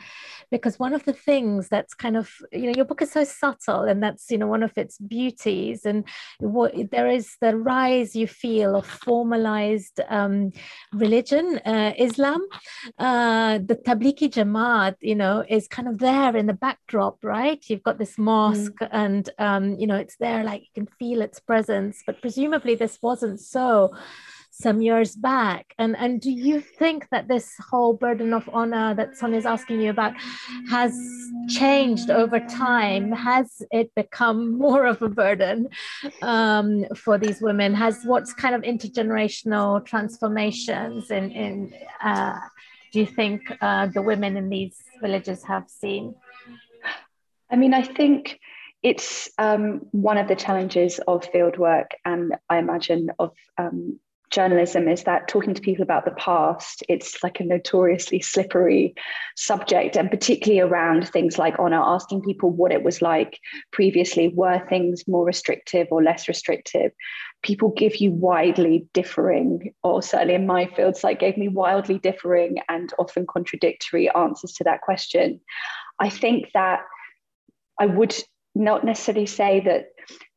[0.52, 3.84] because one of the things that's kind of you know your book is so subtle
[3.84, 6.08] and that's you know one of its beauties and
[6.40, 10.52] what there is the rise you feel of formalized um,
[10.94, 12.42] religion uh, islam
[13.00, 17.84] uh, the tablighi jamaat you know is kind of there in the backdrop right you've
[17.84, 18.90] got this mosque mm.
[18.92, 23.00] and um, you know it's there like you can feel its presence but presumably this
[23.02, 23.92] wasn't so
[24.56, 25.74] some years back.
[25.80, 29.82] And, and do you think that this whole burden of honor that Sonia is asking
[29.82, 30.14] you about
[30.70, 30.96] has
[31.50, 33.12] changed over time?
[33.12, 35.70] Has it become more of a burden
[36.22, 37.74] um, for these women?
[37.74, 42.40] Has what's kind of intergenerational transformations in, in uh,
[42.92, 46.14] do you think uh, the women in these villages have seen?
[47.50, 48.40] I mean, I think
[48.84, 54.00] it's um, one of the challenges of fieldwork and I imagine of um,
[54.34, 58.96] journalism is that talking to people about the past, it's like a notoriously slippery
[59.38, 63.40] subject, and particularly around things like honor, asking people what it was like
[63.72, 64.34] previously.
[64.36, 66.92] Were things more restrictive or less restrictive?
[67.44, 72.58] People give you widely differing, or certainly in my fields, like gave me wildly differing
[72.70, 75.40] and often contradictory answers to that question.
[76.00, 76.82] I think that
[77.80, 78.16] I would
[78.56, 79.90] not necessarily say that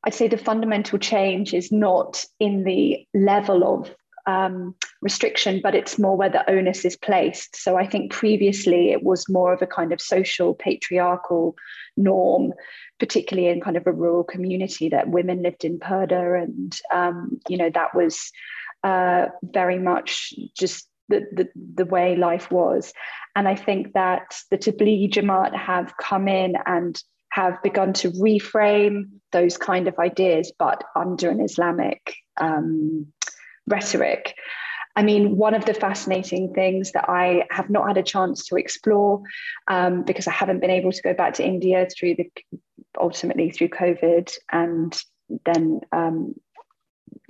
[0.06, 3.94] I'd say the fundamental change is not in the level of
[4.26, 7.56] um, restriction, but it's more where the onus is placed.
[7.56, 11.56] So I think previously it was more of a kind of social patriarchal
[11.96, 12.52] norm,
[12.98, 17.56] particularly in kind of a rural community that women lived in Purdah, and um, you
[17.56, 18.30] know that was
[18.84, 22.92] uh, very much just the, the, the way life was.
[23.34, 27.00] And I think that the Tablighi Jamaat have come in and
[27.36, 33.06] have begun to reframe those kind of ideas, but under an Islamic um,
[33.66, 34.34] rhetoric.
[34.96, 38.56] I mean, one of the fascinating things that I have not had a chance to
[38.56, 39.20] explore
[39.68, 42.30] um, because I haven't been able to go back to India through the
[42.98, 44.98] ultimately through COVID and
[45.44, 46.34] then um,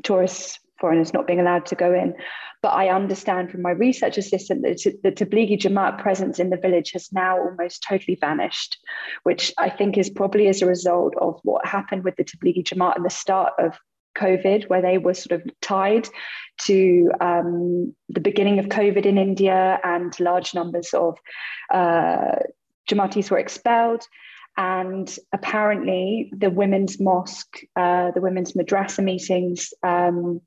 [0.05, 2.15] tourists foreigners not being allowed to go in.
[2.63, 6.93] But I understand from my research assistant that the Tablighi Jamaat presence in the village
[6.93, 8.79] has now almost totally vanished,
[9.23, 12.97] which I think is probably as a result of what happened with the Tablighi Jamaat
[12.97, 13.79] at the start of
[14.17, 16.09] COVID, where they were sort of tied
[16.63, 21.19] to um, the beginning of COVID in India and large numbers of
[21.73, 22.37] uh,
[22.91, 24.03] Jamaatis were expelled.
[24.57, 30.41] And apparently, the women's mosque, uh, the women's madrasa meetings um,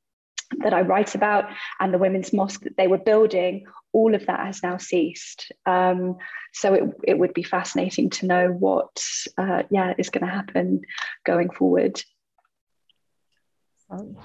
[0.57, 1.45] that I write about,
[1.79, 5.51] and the women's mosque that they were building, all of that has now ceased.
[5.65, 6.17] Um,
[6.53, 9.03] so it, it would be fascinating to know what,
[9.37, 10.81] uh, yeah, is going to happen
[11.25, 12.01] going forward.
[13.87, 14.15] Sorry,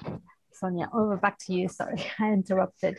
[0.51, 1.67] Sonia, over back to you.
[1.69, 2.97] Sorry, I interrupted.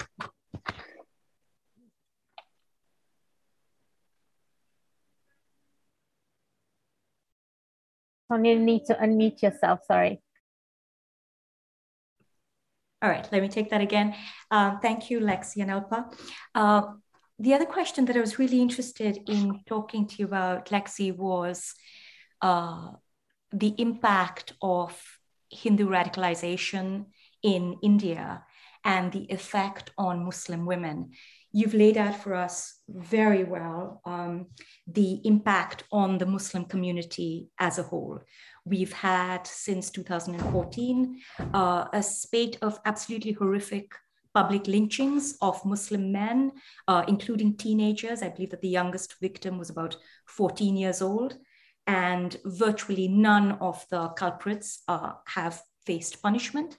[8.29, 9.81] Sonia, you need to unmute yourself.
[9.87, 10.21] Sorry.
[13.07, 14.17] All right, let me take that again.
[14.51, 16.13] Uh, thank you, Lexi and Alpa.
[16.57, 16.83] Uh,
[17.39, 21.73] the other question that I was really interested in talking to you about, Lexi, was
[22.43, 22.89] uh,
[23.53, 25.01] the impact of
[25.53, 27.05] Hindu radicalization
[27.45, 28.43] in India
[28.85, 31.13] and the effect on Muslim women.
[31.53, 34.47] You've laid out for us very well um,
[34.89, 38.19] the impact on the Muslim community as a whole.
[38.67, 41.21] We've had since 2014
[41.55, 43.93] uh, a spate of absolutely horrific
[44.35, 46.53] public lynchings of Muslim men,
[46.89, 48.23] uh, including teenagers.
[48.23, 51.37] I believe that the youngest victim was about 14 years old,
[51.87, 56.77] and virtually none of the culprits uh, have faced punishment.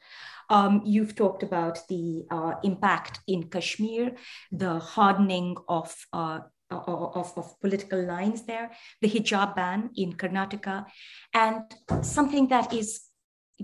[0.49, 4.15] Um, you've talked about the uh, impact in Kashmir,
[4.51, 10.85] the hardening of uh, of, of, political lines there, the hijab ban in Karnataka,
[11.33, 11.61] and
[12.01, 13.01] something that is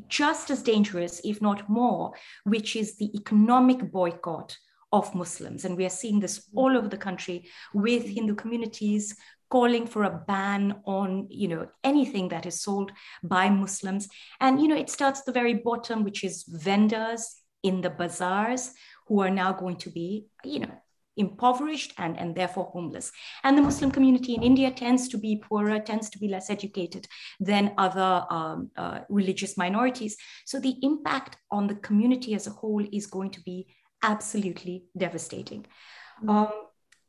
[0.08, 2.14] just as dangerous, if not more,
[2.46, 4.58] which is the economic boycott
[4.92, 5.66] of Muslims.
[5.66, 9.16] And we are seeing this all over the country with Hindu communities
[9.54, 14.08] calling for a ban on you know anything that is sold by muslims
[14.40, 18.72] and you know it starts at the very bottom which is vendors in the bazaars
[19.08, 20.76] who are now going to be you know
[21.18, 23.12] impoverished and, and therefore homeless.
[23.44, 27.08] And the Muslim community in India tends to be poorer, tends to be less educated
[27.40, 30.18] than other um, uh, religious minorities.
[30.46, 33.68] So the impact on the community as a whole is going to be
[34.02, 35.66] absolutely devastating.
[36.24, 36.30] Mm-hmm.
[36.30, 36.52] Um,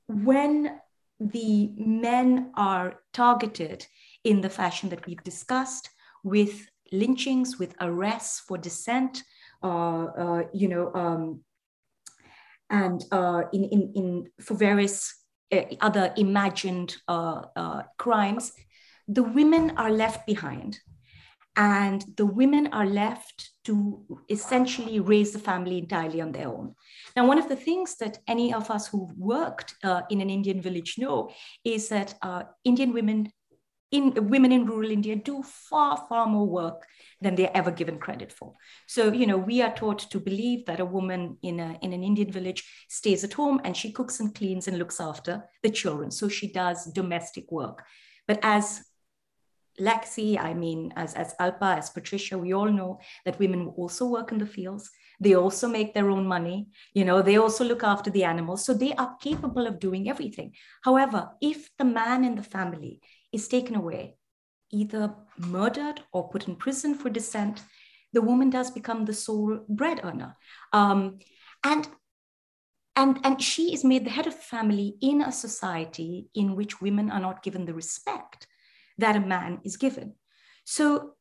[0.08, 0.80] when
[1.20, 3.86] the men are targeted
[4.24, 5.90] in the fashion that we've discussed
[6.22, 9.22] with lynchings, with arrests for dissent,
[9.62, 11.40] uh, uh, you know, um,
[12.74, 15.14] and uh, in, in, in, for various
[15.52, 18.52] uh, other imagined uh, crimes,
[19.06, 20.78] the women are left behind.
[21.56, 26.74] And the women are left to essentially raise the family entirely on their own.
[27.14, 30.60] Now, one of the things that any of us who've worked uh, in an Indian
[30.60, 31.30] village know
[31.64, 33.30] is that uh, Indian women
[33.94, 36.84] in women in rural India do far, far more work
[37.20, 38.54] than they're ever given credit for.
[38.88, 42.02] So, you know, we are taught to believe that a woman in, a, in an
[42.02, 46.10] Indian village stays at home and she cooks and cleans and looks after the children.
[46.10, 47.84] So she does domestic work.
[48.26, 48.82] But as
[49.80, 54.32] Lexi, I mean, as, as Alpa, as Patricia, we all know that women also work
[54.32, 54.90] in the fields.
[55.20, 56.68] They also make their own money.
[56.94, 58.64] You know, they also look after the animals.
[58.64, 60.52] So they are capable of doing everything.
[60.82, 63.00] However, if the man in the family
[63.34, 64.16] is taken away,
[64.70, 67.62] either murdered or put in prison for dissent,
[68.12, 70.36] the woman does become the sole bread earner.
[70.72, 71.18] Um,
[71.64, 71.88] and,
[72.96, 76.80] and, and she is made the head of the family in a society in which
[76.80, 78.46] women are not given the respect
[78.98, 80.14] that a man is given.
[80.64, 81.14] So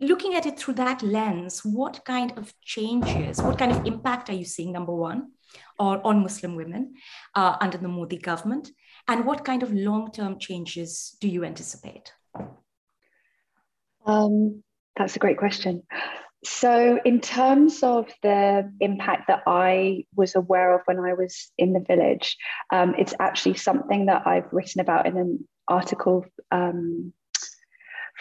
[0.00, 4.34] looking at it through that lens, what kind of changes, what kind of impact are
[4.34, 5.32] you seeing, number one,
[5.78, 6.94] or on Muslim women
[7.34, 8.70] uh, under the Modi government?
[9.06, 12.12] And what kind of long term changes do you anticipate?
[14.06, 14.62] Um,
[14.96, 15.82] that's a great question.
[16.44, 21.72] So, in terms of the impact that I was aware of when I was in
[21.72, 22.36] the village,
[22.70, 27.14] um, it's actually something that I've written about in an article um,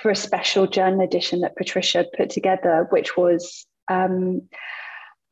[0.02, 4.44] for a special journal edition that Patricia put together, which was um,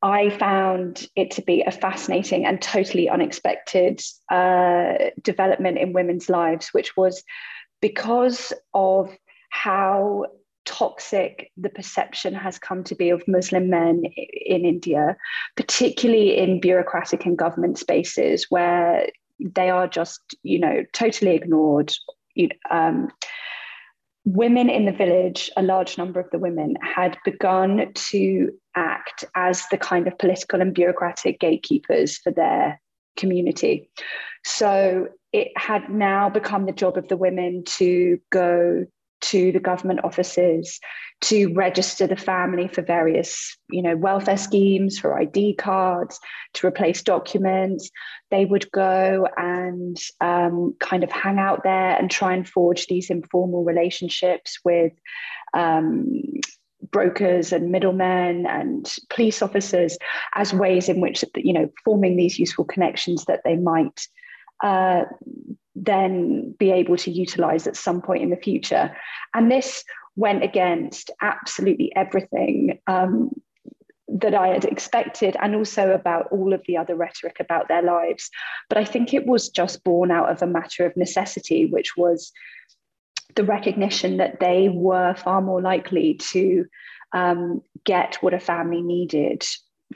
[0.04, 6.70] I found it to be a fascinating and totally unexpected uh, development in women's lives,
[6.72, 7.24] which was
[7.82, 9.16] because of
[9.49, 10.26] how
[10.66, 14.04] toxic the perception has come to be of Muslim men
[14.45, 15.18] in India,
[15.56, 19.08] particularly in bureaucratic and government spaces where
[19.39, 21.93] they are just, you know, totally ignored.
[22.70, 23.10] Um,
[24.24, 29.65] women in the village, a large number of the women, had begun to act as
[29.72, 32.82] the kind of political and bureaucratic gatekeepers for their
[33.17, 33.89] community.
[34.45, 38.86] So it had now become the job of the women to go
[39.22, 40.80] to the government offices
[41.22, 46.19] to register the family for various you know welfare schemes for id cards
[46.53, 47.91] to replace documents
[48.32, 53.09] they would go and um, kind of hang out there and try and forge these
[53.09, 54.93] informal relationships with
[55.53, 56.24] um,
[56.92, 59.98] brokers and middlemen and police officers
[60.36, 64.08] as ways in which you know forming these useful connections that they might
[64.64, 65.04] uh,
[65.76, 68.96] then be able to utilize at some point in the future.
[69.34, 69.84] And this
[70.16, 73.32] went against absolutely everything um,
[74.08, 78.30] that I had expected, and also about all of the other rhetoric about their lives.
[78.68, 82.32] But I think it was just born out of a matter of necessity, which was
[83.36, 86.66] the recognition that they were far more likely to
[87.14, 89.44] um, get what a family needed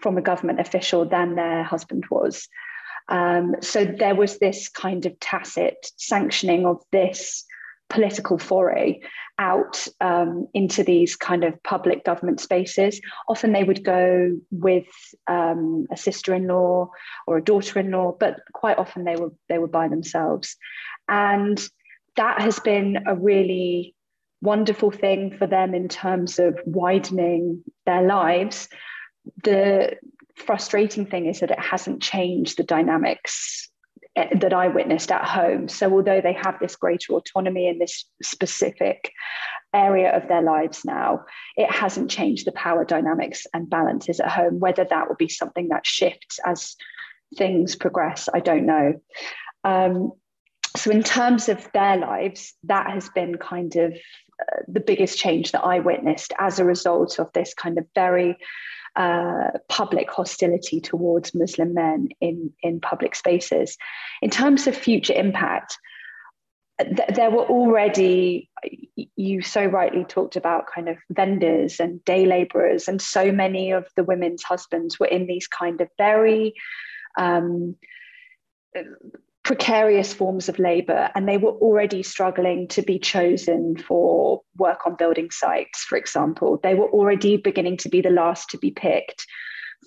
[0.02, 2.48] from a government official than their husband was.
[3.08, 7.46] Um, so there was this kind of tacit sanctioning of this
[7.90, 9.00] political foray
[9.38, 13.00] out um, into these kind of public government spaces.
[13.28, 14.88] Often they would go with
[15.28, 16.90] um, a sister-in-law
[17.28, 20.56] or a daughter-in-law, but quite often they were they were by themselves,
[21.08, 21.64] and
[22.16, 23.96] that has been a really
[24.42, 28.68] wonderful thing for them in terms of widening their lives.
[29.44, 29.98] The
[30.36, 33.70] frustrating thing is that it hasn't changed the dynamics
[34.16, 35.68] eh, that I witnessed at home.
[35.68, 39.12] So, although they have this greater autonomy in this specific
[39.74, 41.26] area of their lives now,
[41.58, 44.60] it hasn't changed the power dynamics and balances at home.
[44.60, 46.76] Whether that will be something that shifts as
[47.36, 48.94] things progress, I don't know.
[49.64, 50.12] Um,
[50.76, 55.52] so, in terms of their lives, that has been kind of uh, the biggest change
[55.52, 58.38] that I witnessed as a result of this kind of very
[58.96, 63.78] uh, public hostility towards Muslim men in, in public spaces.
[64.22, 65.78] In terms of future impact,
[66.80, 68.50] th- there were already,
[69.16, 73.88] you so rightly talked about kind of vendors and day laborers, and so many of
[73.96, 76.54] the women's husbands were in these kind of very
[77.18, 77.76] um,
[79.46, 84.96] precarious forms of labor and they were already struggling to be chosen for work on
[84.96, 86.60] building sites for example.
[86.62, 89.26] They were already beginning to be the last to be picked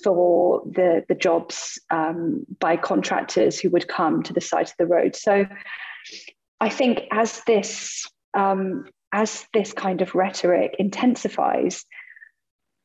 [0.05, 4.87] for the the jobs um, by contractors who would come to the side of the
[4.87, 5.17] road.
[5.17, 5.45] So
[6.61, 11.85] i think as this um, as this kind of rhetoric intensifies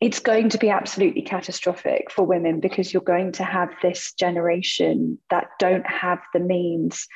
[0.03, 5.17] it's going to be absolutely catastrophic for women because you're going to have this generation
[5.29, 7.07] that don't have the means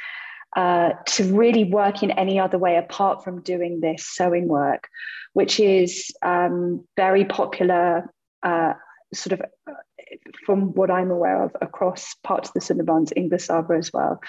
[0.55, 4.88] uh, to really work in any other way apart from doing this sewing work,
[5.33, 8.09] which is um, very popular,
[8.43, 8.71] uh,
[9.13, 9.41] sort of
[10.45, 14.20] from what I'm aware of, across parts of the Sundarbans, English Sabra as well.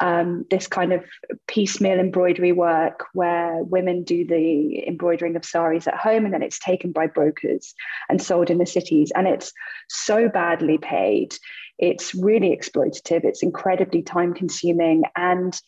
[0.00, 1.04] Um, this kind of
[1.46, 6.58] piecemeal embroidery work where women do the embroidering of saris at home and then it's
[6.58, 7.74] taken by brokers
[8.08, 9.12] and sold in the cities.
[9.14, 9.52] And it's
[9.88, 11.34] so badly paid.
[11.78, 13.24] It's really exploitative.
[13.24, 15.04] It's incredibly time consuming.
[15.16, 15.58] And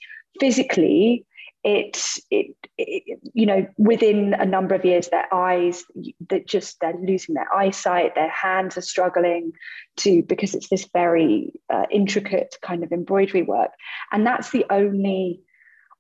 [0.41, 1.27] physically,
[1.65, 1.97] it,
[2.31, 5.85] it, it, you know within a number of years their eyes
[6.29, 9.53] that just they're losing their eyesight their hands are struggling
[9.97, 13.71] to because it's this very uh, intricate kind of embroidery work.
[14.11, 15.41] And that's the only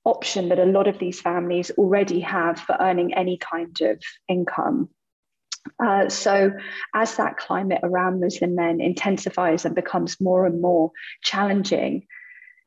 [0.04, 4.88] option that a lot of these families already have for earning any kind of income.
[5.82, 6.50] Uh, so,
[6.92, 10.90] as that climate around Muslim men intensifies and becomes more and more
[11.22, 12.04] challenging,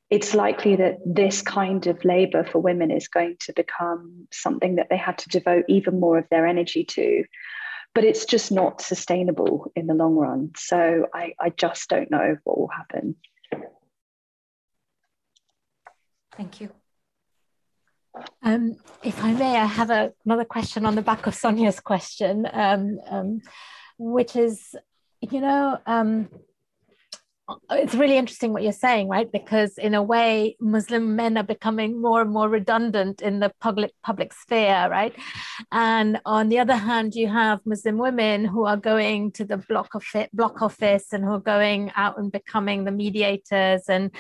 [0.10, 4.88] it's likely that this kind of labor for women is going to become something that
[4.90, 7.24] they have to devote even more of their energy to.
[7.96, 10.52] But it's just not sustainable in the long run.
[10.58, 13.16] So I, I just don't know what will happen.
[16.36, 16.70] Thank you.
[18.44, 22.48] Um, if I may, I have a, another question on the back of Sonia's question,
[22.52, 23.42] um, um,
[23.98, 24.76] which is,
[25.22, 26.30] you know, um,
[27.72, 29.32] it's really interesting what you're saying, right?
[29.32, 33.92] Because in a way, Muslim men are becoming more and more redundant in the public
[34.04, 35.14] public sphere, right?
[35.72, 39.94] And on the other hand, you have Muslim women who are going to the block
[39.94, 44.12] office, block office and who are going out and becoming the mediators and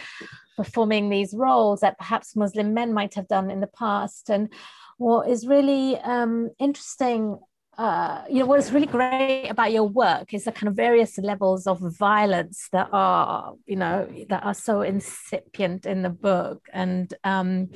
[0.55, 4.30] performing these roles that perhaps Muslim men might have done in the past.
[4.30, 4.53] And
[4.97, 7.39] what is really um, interesting
[7.78, 11.17] uh, you know, what is really great about your work is the kind of various
[11.17, 16.61] levels of violence that are, you know, that are so incipient in the book.
[16.71, 17.69] And, um,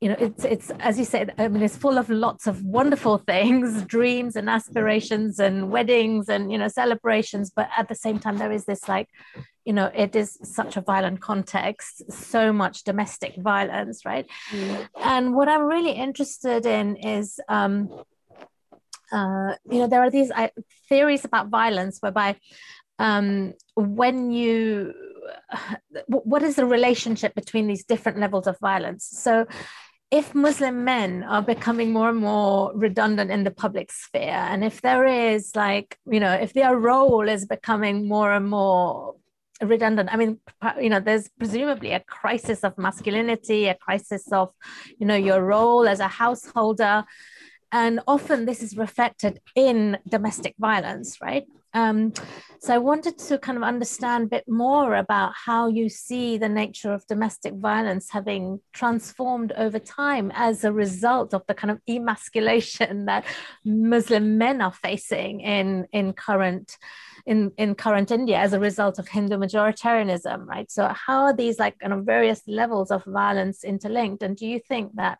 [0.00, 3.16] you know, it's, it's, as you said, I mean, it's full of lots of wonderful
[3.16, 7.50] things, dreams and aspirations and weddings and, you know, celebrations.
[7.54, 9.08] But at the same time, there is this like,
[9.64, 14.26] you know, it is such a violent context, so much domestic violence, right?
[14.50, 14.88] Mm.
[15.02, 17.88] And what I'm really interested in is, um,
[19.12, 20.48] uh, you know, there are these uh,
[20.88, 22.36] theories about violence whereby
[22.98, 24.94] um, when you,
[26.06, 29.08] what is the relationship between these different levels of violence?
[29.10, 29.46] So,
[30.10, 34.80] if Muslim men are becoming more and more redundant in the public sphere, and if
[34.80, 39.16] there is like, you know, if their role is becoming more and more
[39.62, 40.38] redundant i mean
[40.80, 44.52] you know there's presumably a crisis of masculinity a crisis of
[44.98, 47.04] you know your role as a householder
[47.74, 51.44] and often this is reflected in domestic violence, right?
[51.74, 52.12] Um,
[52.60, 56.48] so I wanted to kind of understand a bit more about how you see the
[56.48, 61.80] nature of domestic violence having transformed over time as a result of the kind of
[61.90, 63.24] emasculation that
[63.64, 66.78] Muslim men are facing in in current
[67.26, 70.70] in, in current India as a result of Hindu majoritarianism, right?
[70.70, 74.22] So how are these like kind of various levels of violence interlinked?
[74.22, 75.18] And do you think that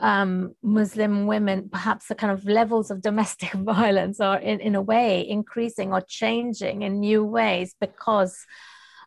[0.00, 4.82] um, Muslim women, perhaps the kind of levels of domestic violence are in, in a
[4.82, 8.44] way increasing or changing in new ways because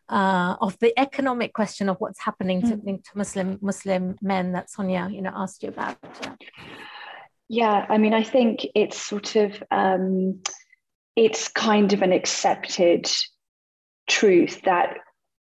[0.08, 3.04] uh, of the economic question of what's happening to, mm.
[3.04, 5.98] to Muslim Muslim men that Sonia, you know, asked you about.
[6.22, 6.34] Yeah,
[7.48, 10.40] yeah I mean, I think it's sort of um,
[11.14, 13.10] it's kind of an accepted
[14.08, 14.96] truth that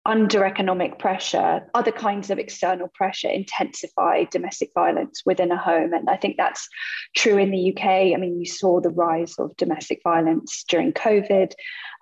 [0.05, 5.93] under economic pressure, other kinds of external pressure intensify domestic violence within a home.
[5.93, 6.69] And I think that's
[7.17, 7.85] true in the UK.
[7.85, 11.53] I mean, you saw the rise of domestic violence during COVID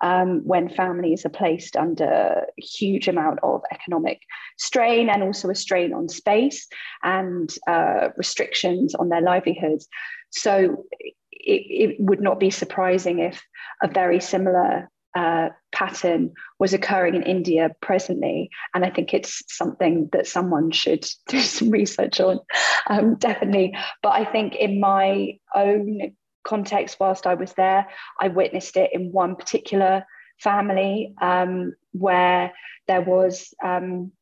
[0.00, 4.20] um, when families are placed under a huge amount of economic
[4.58, 6.66] strain and also a strain on space
[7.02, 9.88] and uh, restrictions on their livelihoods.
[10.30, 10.86] So
[11.30, 13.42] it, it would not be surprising if
[13.82, 18.50] a very similar uh, pattern was occurring in India presently.
[18.74, 22.40] And I think it's something that someone should do some research on,
[22.88, 23.76] um, definitely.
[24.02, 26.12] But I think in my own
[26.44, 27.86] context, whilst I was there,
[28.20, 30.04] I witnessed it in one particular
[30.38, 32.52] family um, where
[32.86, 33.52] there was.
[33.62, 34.12] Um,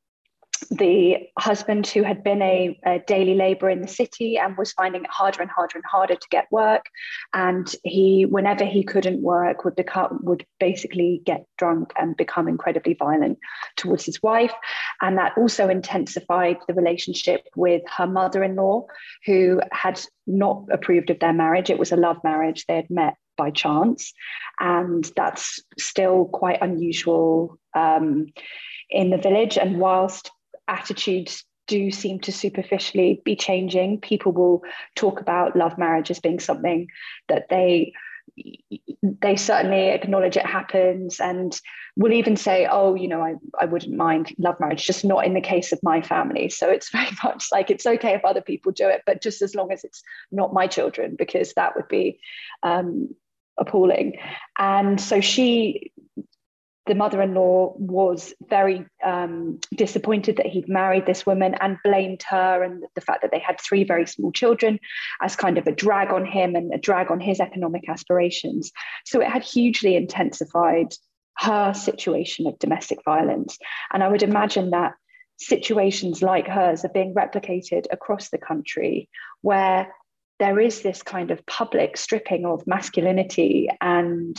[0.70, 5.04] the husband who had been a, a, daily laborer in the city and was finding
[5.04, 6.86] it harder and harder and harder to get work.
[7.32, 12.94] And he whenever he couldn't work would become would basically get drunk and become incredibly
[12.94, 13.38] violent
[13.76, 14.52] towards his wife.
[15.00, 18.86] And that also intensified the relationship with her mother-in-law
[19.26, 21.70] who had not approved of their marriage.
[21.70, 22.64] It was a love marriage.
[22.66, 24.12] They had met by chance.
[24.60, 28.26] And that's still quite unusual um,
[28.90, 29.56] in the village.
[29.56, 30.30] And whilst
[30.68, 34.00] attitudes do seem to superficially be changing.
[34.00, 34.62] People will
[34.96, 36.88] talk about love marriage as being something
[37.28, 37.92] that they
[39.02, 41.58] they certainly acknowledge it happens and
[41.96, 45.34] will even say, oh, you know, I, I wouldn't mind love marriage, just not in
[45.34, 46.48] the case of my family.
[46.48, 49.54] So it's very much like it's okay if other people do it, but just as
[49.54, 52.20] long as it's not my children, because that would be
[52.62, 53.14] um,
[53.58, 54.18] appalling.
[54.58, 55.92] And so she
[56.88, 62.84] the mother-in-law was very um, disappointed that he'd married this woman and blamed her and
[62.94, 64.80] the fact that they had three very small children
[65.22, 68.72] as kind of a drag on him and a drag on his economic aspirations.
[69.04, 70.94] So it had hugely intensified
[71.36, 73.58] her situation of domestic violence.
[73.92, 74.94] And I would imagine that
[75.36, 79.08] situations like hers are being replicated across the country
[79.42, 79.94] where
[80.40, 84.36] there is this kind of public stripping of masculinity and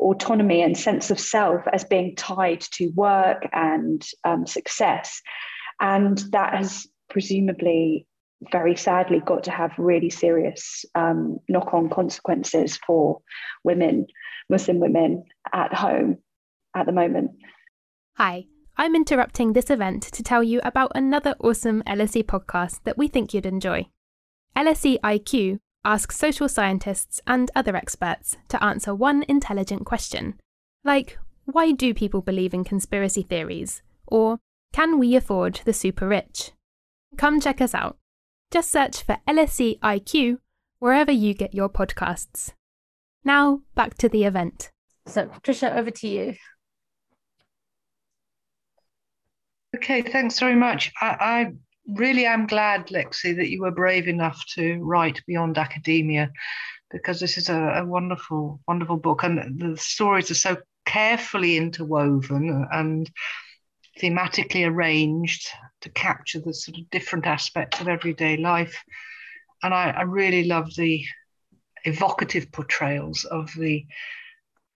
[0.00, 5.20] autonomy and sense of self as being tied to work and um, success.
[5.80, 8.06] And that has presumably,
[8.52, 13.20] very sadly, got to have really serious um, knock on consequences for
[13.64, 14.06] women,
[14.48, 16.18] Muslim women at home
[16.74, 17.32] at the moment.
[18.16, 18.46] Hi.
[18.76, 23.34] I'm interrupting this event to tell you about another awesome LSE podcast that we think
[23.34, 23.88] you'd enjoy.
[24.56, 30.38] LSE IQ Ask social scientists and other experts to answer one intelligent question,
[30.84, 33.82] like why do people believe in conspiracy theories?
[34.06, 34.38] Or
[34.72, 36.52] can we afford the super rich?
[37.16, 37.96] Come check us out.
[38.50, 40.38] Just search for LSE IQ
[40.80, 42.52] wherever you get your podcasts.
[43.24, 44.70] Now, back to the event.
[45.06, 46.34] So, Tricia, over to you.
[49.76, 50.92] Okay, thanks very much.
[51.00, 51.52] I, I
[51.94, 56.30] really am glad, Lexi, that you were brave enough to write Beyond Academia
[56.90, 59.22] because this is a, a, wonderful, wonderful book.
[59.22, 63.10] And the stories are so carefully interwoven and
[64.00, 65.48] thematically arranged
[65.82, 68.82] to capture the sort of different aspects of everyday life.
[69.62, 71.04] And I, I really love the
[71.84, 73.84] evocative portrayals of the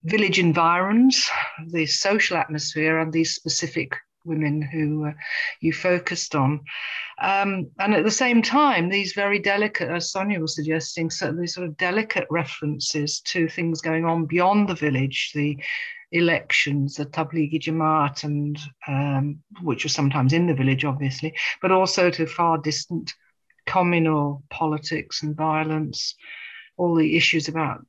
[0.04, 1.28] village environs,
[1.68, 5.12] the social atmosphere, and these specific women who uh,
[5.60, 6.60] you focused on.
[7.20, 11.54] Um, and at the same time, these very delicate, as Sonia was suggesting, so these
[11.54, 15.58] sort of delicate references to things going on beyond the village, the
[16.12, 22.10] elections, the Tablighi Jamaat, and um, which was sometimes in the village, obviously, but also
[22.10, 23.12] to far distant
[23.66, 26.14] communal politics and violence,
[26.76, 27.84] all the issues about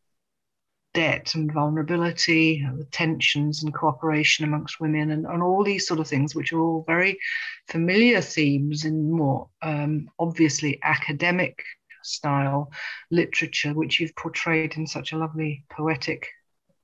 [0.96, 6.08] debt and vulnerability, the tensions and cooperation amongst women, and, and all these sort of
[6.08, 7.20] things, which are all very
[7.68, 11.62] familiar themes in more um, obviously academic
[12.02, 12.72] style
[13.12, 16.30] literature, which you've portrayed in such a lovely poetic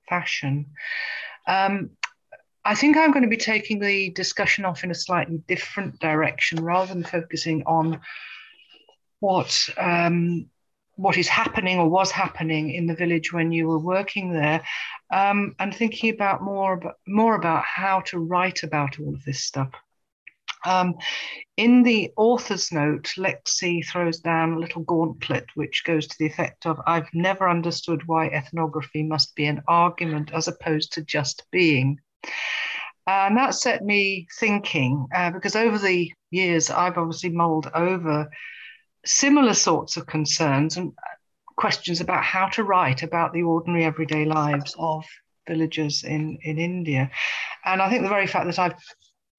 [0.09, 0.65] fashion.
[1.47, 1.91] Um,
[2.65, 6.63] I think I'm going to be taking the discussion off in a slightly different direction
[6.63, 8.01] rather than focusing on
[9.19, 10.47] what um,
[10.95, 14.61] what is happening or was happening in the village when you were working there,
[15.11, 19.43] um, and thinking about more about, more about how to write about all of this
[19.43, 19.71] stuff.
[20.63, 20.95] Um,
[21.57, 26.65] in the author's note, Lexi throws down a little gauntlet which goes to the effect
[26.65, 31.99] of I've never understood why ethnography must be an argument as opposed to just being.
[33.07, 38.29] And that set me thinking uh, because over the years, I've obviously mulled over
[39.05, 40.93] similar sorts of concerns and
[41.57, 45.05] questions about how to write about the ordinary everyday lives of
[45.47, 47.09] villagers in, in India.
[47.65, 48.79] And I think the very fact that I've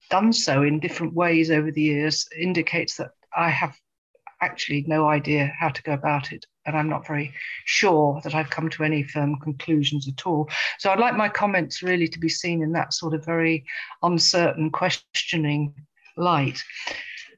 [0.09, 3.77] done so in different ways over the years indicates that I have
[4.41, 6.45] actually no idea how to go about it.
[6.65, 7.33] And I'm not very
[7.65, 10.49] sure that I've come to any firm conclusions at all.
[10.79, 13.65] So I'd like my comments really to be seen in that sort of very
[14.01, 15.73] uncertain, questioning
[16.15, 16.61] light.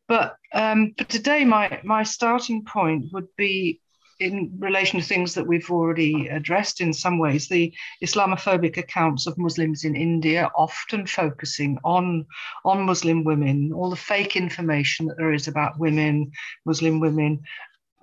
[0.08, 3.82] But um, but today, my my starting point would be
[4.20, 9.38] in relation to things that we've already addressed in some ways, the Islamophobic accounts of
[9.38, 12.26] Muslims in India, often focusing on,
[12.64, 16.32] on Muslim women, all the fake information that there is about women,
[16.66, 17.42] Muslim women,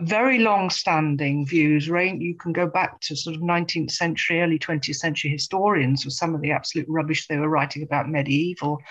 [0.01, 1.87] very long standing views.
[1.87, 6.35] You can go back to sort of 19th century, early 20th century historians with some
[6.35, 8.83] of the absolute rubbish they were writing about medieval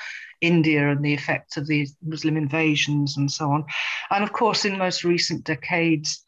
[0.42, 3.64] India and the effects of these Muslim invasions and so on.
[4.10, 6.24] And of course, in most recent decades,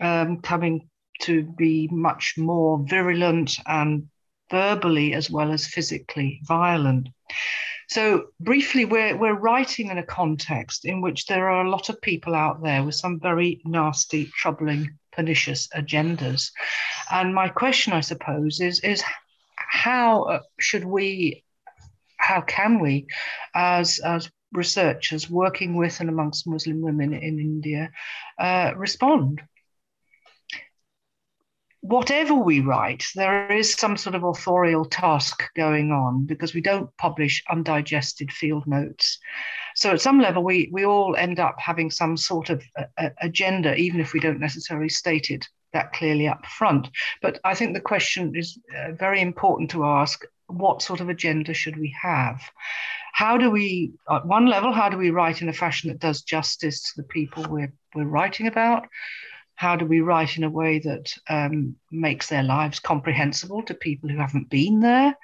[0.00, 0.88] um, coming
[1.22, 4.08] to be much more virulent and
[4.50, 7.08] verbally as well as physically violent.
[7.88, 12.00] So, briefly, we're, we're writing in a context in which there are a lot of
[12.00, 16.50] people out there with some very nasty, troubling, pernicious agendas.
[17.10, 19.04] And my question, I suppose, is, is
[19.56, 21.44] how should we
[22.26, 23.06] how can we,
[23.54, 27.90] as, as researchers working with and amongst Muslim women in India,
[28.38, 29.42] uh, respond?
[31.82, 36.90] Whatever we write, there is some sort of authorial task going on because we don't
[36.96, 39.18] publish undigested field notes.
[39.76, 43.10] So, at some level, we, we all end up having some sort of a, a
[43.22, 46.88] agenda, even if we don't necessarily state it that clearly up front.
[47.22, 51.54] But I think the question is uh, very important to ask what sort of agenda
[51.54, 52.42] should we have?
[53.12, 56.22] How do we, at one level, how do we write in a fashion that does
[56.22, 58.86] justice to the people we're, we're writing about?
[59.54, 64.10] How do we write in a way that um, makes their lives comprehensible to people
[64.10, 65.16] who haven't been there?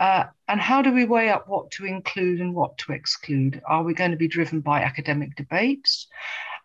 [0.00, 3.62] Uh, and how do we weigh up what to include and what to exclude?
[3.66, 6.06] Are we going to be driven by academic debates?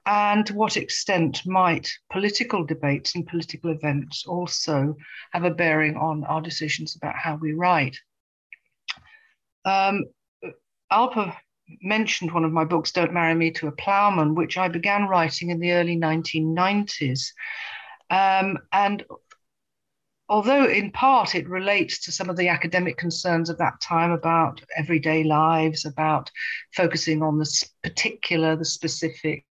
[0.06, 4.96] And to what extent might political debates and political events also
[5.32, 7.98] have a bearing on our decisions about how we write?
[9.64, 10.06] Um,
[10.92, 11.36] Alpa
[11.82, 15.50] mentioned one of my books, Don't Marry Me to a Ploughman, which I began writing
[15.52, 17.32] in the early 1990s.
[18.10, 19.06] Um, and
[20.28, 24.62] although in part it relates to some of the academic concerns of that time about
[24.76, 26.32] everyday lives, about
[26.74, 29.46] focusing on the particular, the specific,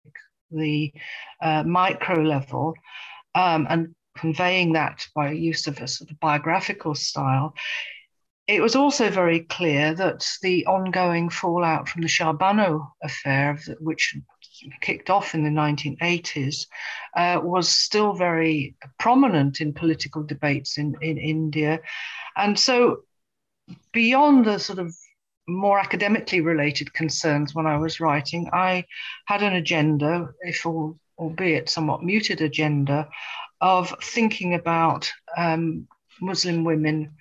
[0.51, 0.93] the
[1.43, 2.75] uh, micro level
[3.35, 7.55] um, and conveying that by use of a sort of biographical style,
[8.51, 14.17] it was also very clear that the ongoing fallout from the Bano affair, which
[14.81, 16.67] kicked off in the 1980s,
[17.17, 21.81] uh, was still very prominent in political debates in, in India.
[22.37, 23.05] And so,
[23.93, 24.97] beyond the sort of
[25.51, 28.85] more academically related concerns when I was writing, I
[29.27, 33.09] had an agenda, if all, albeit somewhat muted agenda,
[33.61, 35.87] of thinking about um,
[36.21, 37.13] Muslim women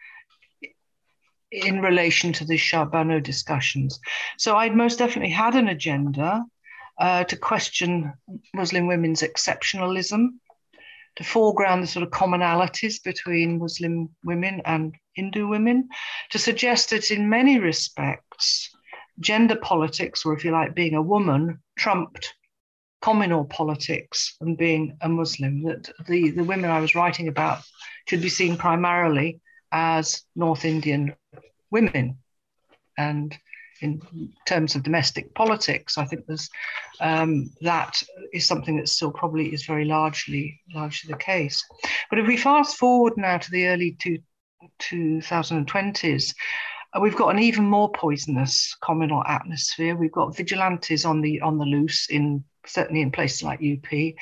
[1.52, 4.00] in relation to the Shah Bano discussions.
[4.38, 6.46] So I'd most definitely had an agenda
[7.00, 8.14] uh, to question
[8.54, 10.28] Muslim women's exceptionalism,
[11.20, 15.90] to foreground the sort of commonalities between Muslim women and Hindu women,
[16.30, 18.74] to suggest that in many respects,
[19.20, 22.34] gender politics, or if you like, being a woman, trumped
[23.02, 27.64] communal politics and being a Muslim, that the, the women I was writing about
[28.08, 29.42] should be seen primarily
[29.74, 31.16] as North Indian
[31.70, 32.20] women.
[32.98, 33.38] And
[33.82, 34.02] in
[34.46, 36.50] terms of domestic politics, I think there's
[37.00, 38.02] um, that
[38.34, 41.64] is something that still probably is very largely largely the case.
[42.10, 44.20] But if we fast forward now to the early two,
[44.80, 46.34] 2020s,
[46.94, 49.96] uh, we've got an even more poisonous communal atmosphere.
[49.96, 54.14] We've got vigilantes on the on the loose in certainly in places like UP,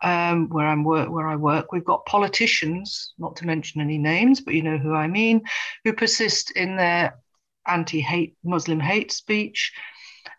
[0.00, 1.72] um, where I'm work where I work.
[1.72, 5.42] We've got politicians, not to mention any names, but you know who I mean,
[5.84, 7.18] who persist in their
[7.66, 9.72] anti-hate Muslim hate speech.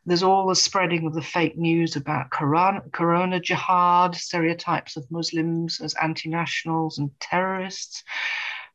[0.06, 5.80] There's all the spreading of the fake news about corona, corona jihad, stereotypes of Muslims
[5.82, 8.04] as anti-nationals and terrorists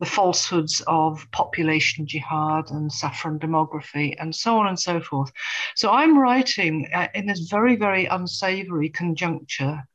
[0.01, 5.31] the falsehoods of population jihad and saffron demography, and so on and so forth.
[5.77, 9.87] So I'm writing uh, in this very, very unsavory conjuncture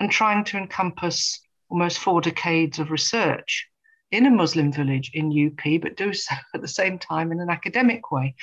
[0.00, 3.68] and trying to encompass almost four decades of research
[4.14, 7.50] in a Muslim village in UP, but do so at the same time in an
[7.50, 8.34] academic way.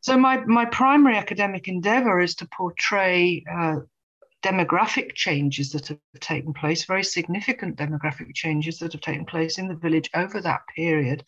[0.00, 3.80] So my, my primary academic endeavor is to portray uh,
[4.42, 9.66] demographic changes that have taken place, very significant demographic changes that have taken place in
[9.66, 11.24] the village over that period,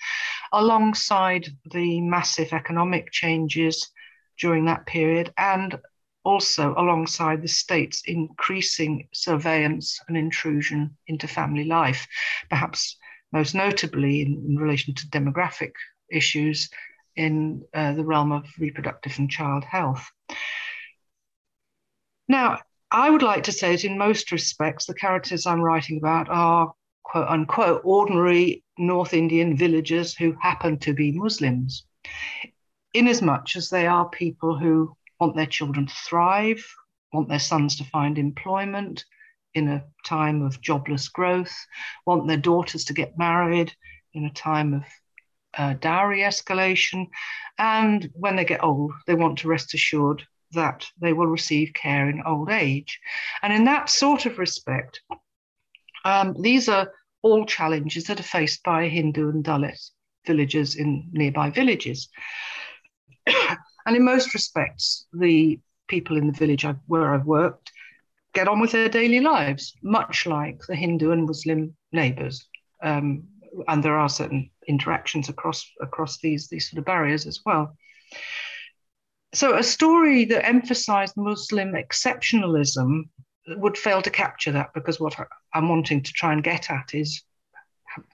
[0.52, 3.90] alongside the massive economic changes
[4.38, 5.76] during that period, and
[6.24, 12.06] also alongside the state's increasing surveillance and intrusion into family life,
[12.48, 12.96] perhaps
[13.32, 15.72] most notably in, in relation to demographic
[16.10, 16.70] issues
[17.16, 20.10] in uh, the realm of reproductive and child health.
[22.28, 22.58] Now,
[22.90, 26.72] I would like to say that in most respects, the characters I'm writing about are
[27.02, 31.84] quote unquote ordinary North Indian villagers who happen to be Muslims,
[32.94, 36.64] inasmuch as they are people who want their children to thrive,
[37.12, 39.04] want their sons to find employment
[39.54, 41.54] in a time of jobless growth,
[42.06, 43.72] want their daughters to get married
[44.14, 44.84] in a time of
[45.56, 47.06] uh, dowry escalation,
[47.58, 50.22] and when they get old, they want to rest assured
[50.52, 52.98] that they will receive care in old age.
[53.42, 55.00] And in that sort of respect,
[56.04, 56.92] um, these are
[57.22, 59.90] all challenges that are faced by Hindu and Dalit
[60.26, 62.08] villagers in nearby villages.
[63.26, 67.72] and in most respects, the people in the village I've, where I've worked
[68.32, 72.46] get on with their daily lives, much like the Hindu and Muslim neighbors.
[72.82, 73.24] Um,
[73.68, 77.76] and there are certain interactions across across these these sort of barriers as well
[79.32, 83.08] so a story that emphasized Muslim exceptionalism
[83.46, 85.16] would fail to capture that because what
[85.54, 87.22] I'm wanting to try and get at is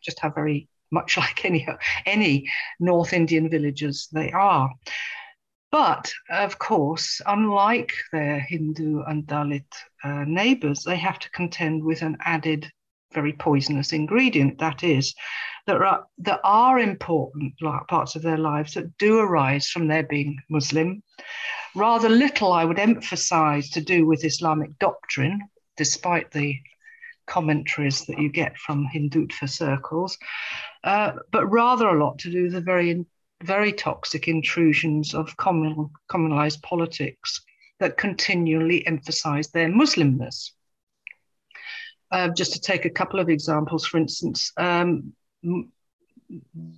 [0.02, 1.66] just how very much like any
[2.04, 2.50] any
[2.80, 4.70] North Indian villages they are.
[5.72, 9.66] But of course, unlike their Hindu and Dalit
[10.04, 12.70] uh, neighbors, they have to contend with an added,
[13.12, 14.58] very poisonous ingredient.
[14.58, 15.14] That is,
[15.66, 17.54] there are, that are important
[17.88, 21.02] parts of their lives that do arise from their being Muslim.
[21.74, 25.40] Rather little, I would emphasize, to do with Islamic doctrine,
[25.76, 26.56] despite the
[27.26, 30.16] commentaries that you get from Hindutva circles,
[30.84, 33.04] uh, but rather a lot to do with the very,
[33.42, 37.40] very toxic intrusions of communal, communalized politics
[37.80, 40.52] that continually emphasize their Muslimness.
[42.10, 45.12] Uh, just to take a couple of examples, for instance, um,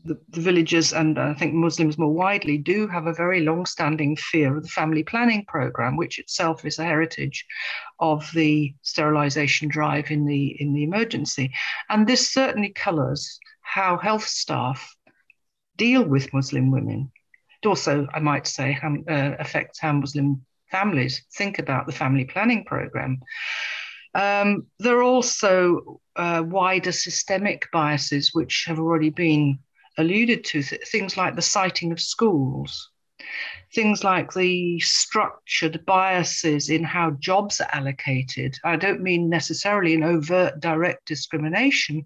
[0.05, 4.57] the, the, villagers and I think Muslims more widely do have a very long-standing fear
[4.57, 7.47] of the family planning program, which itself is a heritage
[7.99, 11.53] of the sterilization drive in the in the emergency,
[11.89, 14.97] and this certainly colours how health staff
[15.79, 17.11] deal with Muslim women.
[17.63, 22.65] It also, I might say, uh, affects how Muslim families think about the family planning
[22.65, 23.21] program.
[24.15, 29.59] Um, there are also uh, wider systemic biases which have already been
[29.97, 32.91] alluded to, th- things like the citing of schools,
[33.75, 38.57] things like the structured biases in how jobs are allocated.
[38.65, 42.03] I don't mean necessarily an overt direct discrimination,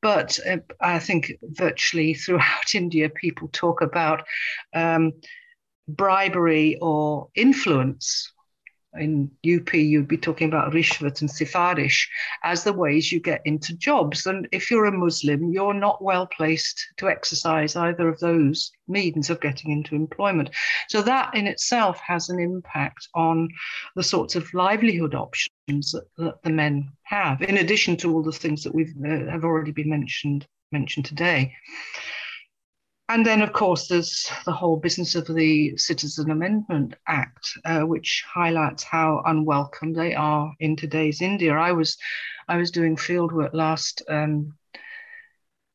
[0.00, 4.24] but uh, I think virtually throughout India, people talk about
[4.74, 5.12] um,
[5.88, 8.32] bribery or influence
[8.94, 12.06] in UP, you'd be talking about rishwat and sifarish
[12.42, 14.26] as the ways you get into jobs.
[14.26, 19.30] And if you're a Muslim, you're not well placed to exercise either of those means
[19.30, 20.50] of getting into employment.
[20.88, 23.48] So that in itself has an impact on
[23.96, 28.32] the sorts of livelihood options that, that the men have, in addition to all the
[28.32, 31.54] things that we've uh, have already been mentioned mentioned today.
[33.12, 38.24] And then, of course, there's the whole business of the Citizen Amendment Act, uh, which
[38.26, 41.52] highlights how unwelcome they are in today's India.
[41.52, 41.98] I was,
[42.48, 44.54] I was doing fieldwork last um,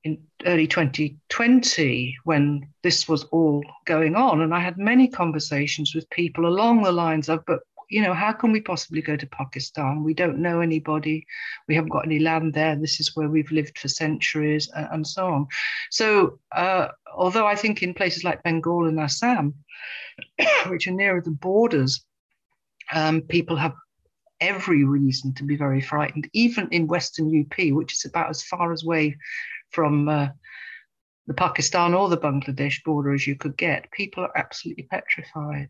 [0.03, 0.17] in
[0.47, 6.47] early 2020 when this was all going on, and I had many conversations with people
[6.47, 7.59] along the lines of, "But
[7.89, 10.03] you know, how can we possibly go to Pakistan?
[10.03, 11.25] We don't know anybody.
[11.67, 12.75] We haven't got any land there.
[12.75, 15.47] This is where we've lived for centuries, and, and so on.
[15.89, 19.53] So, uh, although I think in places like Bengal and Assam,
[20.67, 22.05] which are nearer the borders,
[22.91, 23.73] um, people have
[24.39, 28.73] every reason to be very frightened, even in Western UP, which is about as far
[28.83, 29.17] away
[29.71, 30.27] from uh,
[31.27, 33.91] the Pakistan or the Bangladesh border as you could get.
[33.91, 35.69] People are absolutely petrified.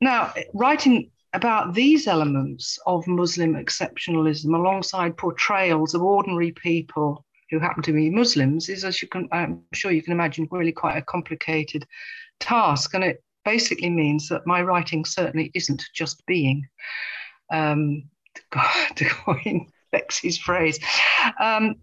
[0.00, 7.82] Now, writing about these elements of Muslim exceptionalism alongside portrayals of ordinary people who happen
[7.82, 11.02] to be Muslims is, as you can, I'm sure you can imagine, really quite a
[11.02, 11.86] complicated
[12.40, 12.94] task.
[12.94, 16.66] And it basically means that my writing certainly isn't just being,
[17.50, 18.04] um,
[18.96, 20.78] to coin Lexi's phrase.
[21.40, 21.76] um,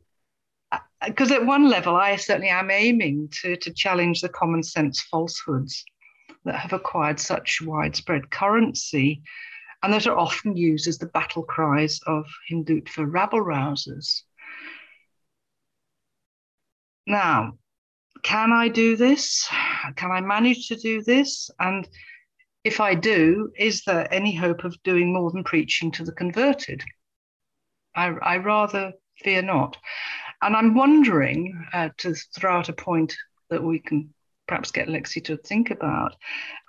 [1.06, 5.02] Because um, at one level, I certainly am aiming to, to challenge the common sense
[5.02, 5.84] falsehoods
[6.46, 9.22] that have acquired such widespread currency
[9.84, 14.22] and that are often used as the battle cries of Hindutva rabble rousers.
[17.06, 17.58] Now,
[18.24, 19.48] can I do this?
[19.96, 21.52] Can I manage to do this?
[21.60, 21.88] And
[22.64, 26.84] if I do, is there any hope of doing more than preaching to the converted?
[27.96, 28.94] I, I rather
[29.24, 29.78] fear not.
[30.42, 33.16] And I'm wondering, uh, to throw out a point
[33.52, 34.15] that we can
[34.48, 36.16] perhaps get Lexi to think about.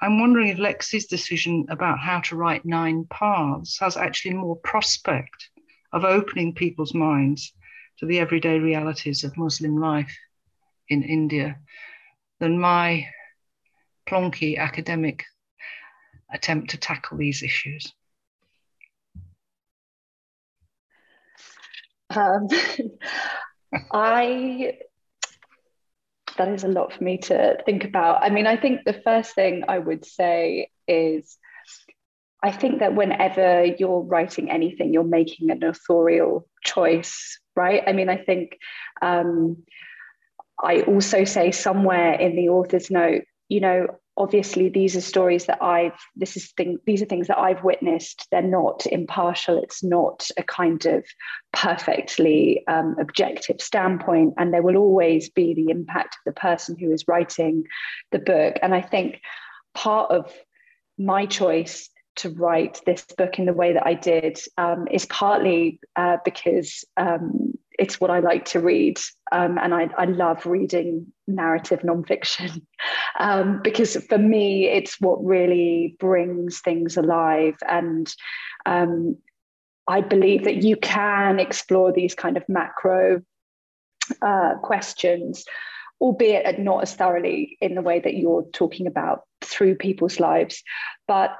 [0.01, 5.51] I'm wondering if Lexi's decision about how to write Nine Paths has actually more prospect
[5.93, 7.53] of opening people's minds
[7.99, 10.16] to the everyday realities of Muslim life
[10.89, 11.59] in India
[12.41, 13.09] than my
[14.07, 15.24] plonky academic
[16.33, 17.93] attempt to tackle these issues.
[22.11, 22.49] Um,
[23.93, 24.79] I
[26.37, 28.22] that is a lot for me to think about.
[28.22, 31.37] I mean, I think the first thing I would say is
[32.43, 37.82] I think that whenever you're writing anything, you're making an authorial choice, right?
[37.87, 38.59] I mean, I think
[39.03, 39.64] um,
[40.62, 43.87] I also say somewhere in the author's note, you know,
[44.18, 48.26] obviously these are stories that i've this is thing these are things that i've witnessed.
[48.30, 49.62] They're not impartial.
[49.62, 51.04] It's not a kind of
[51.52, 56.92] perfectly um, objective standpoint and there will always be the impact of the person who
[56.92, 57.64] is writing
[58.12, 58.56] the book.
[58.62, 59.20] And i think
[59.74, 60.32] part of
[60.98, 65.78] my choice to write this book in the way that i did um, is partly
[65.96, 68.99] uh, because um, it's what I like to read.
[69.33, 72.62] Um, and I, I, love reading narrative nonfiction
[73.18, 77.57] um, because for me, it's what really brings things alive.
[77.68, 78.12] And
[78.64, 79.16] um,
[79.89, 83.22] I believe that you can explore these kind of macro
[84.22, 85.45] uh, questions,
[86.01, 90.62] albeit not as thoroughly in the way that you're talking about through people's lives.
[91.09, 91.37] But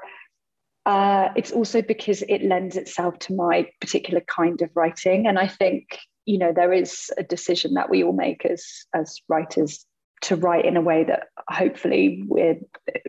[0.85, 5.27] uh, it's also because it lends itself to my particular kind of writing.
[5.27, 9.19] And I think you know there is a decision that we all make as as
[9.27, 9.85] writers
[10.21, 12.23] to write in a way that hopefully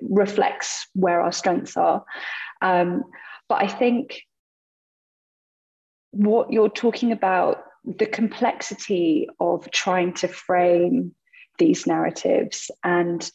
[0.02, 2.04] reflects where our strengths are.
[2.60, 3.04] Um,
[3.48, 4.22] but i think
[6.10, 11.14] what you're talking about the complexity of trying to frame
[11.58, 13.30] these narratives and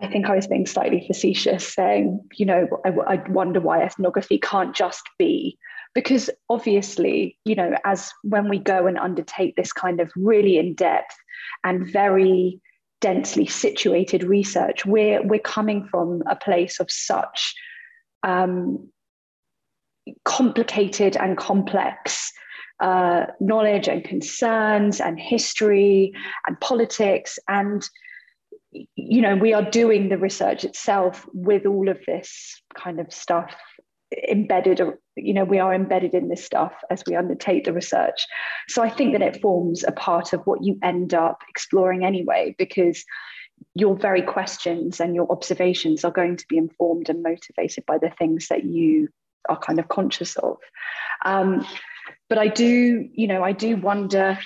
[0.00, 4.36] I think I was being slightly facetious, saying, you know, I, I, wonder why ethnography
[4.36, 5.56] can't just be
[5.94, 11.16] because obviously you know as when we go and undertake this kind of really in-depth
[11.64, 12.60] and very
[13.00, 17.54] densely situated research we're we're coming from a place of such
[18.22, 18.88] um,
[20.24, 22.32] complicated and complex
[22.80, 26.12] uh, knowledge and concerns and history
[26.46, 27.38] and politics.
[27.48, 27.88] And
[28.96, 33.54] you know we are doing the research itself with all of this kind of stuff
[34.28, 34.80] embedded
[35.16, 38.26] you know we are embedded in this stuff as we undertake the research.
[38.68, 42.54] So i think that it forms a part of what you end up exploring anyway
[42.58, 43.04] because
[43.74, 48.10] your very questions and your observations are going to be informed and motivated by the
[48.10, 49.08] things that you
[49.48, 50.58] are kind of conscious of.
[51.24, 51.64] Um,
[52.28, 54.38] but i do you know i do wonder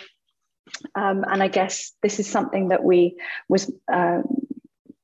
[0.97, 3.17] um, and i guess this is something that we
[3.49, 4.25] was um,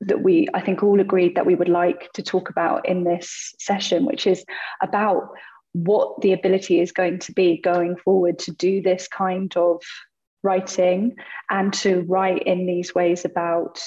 [0.07, 3.55] that we i think all agreed that we would like to talk about in this
[3.59, 4.45] session which is
[4.83, 5.31] about
[5.73, 9.83] what the ability is going to be going forward to do this kind of
[10.43, 11.17] writing
[11.51, 13.81] and to write in these ways about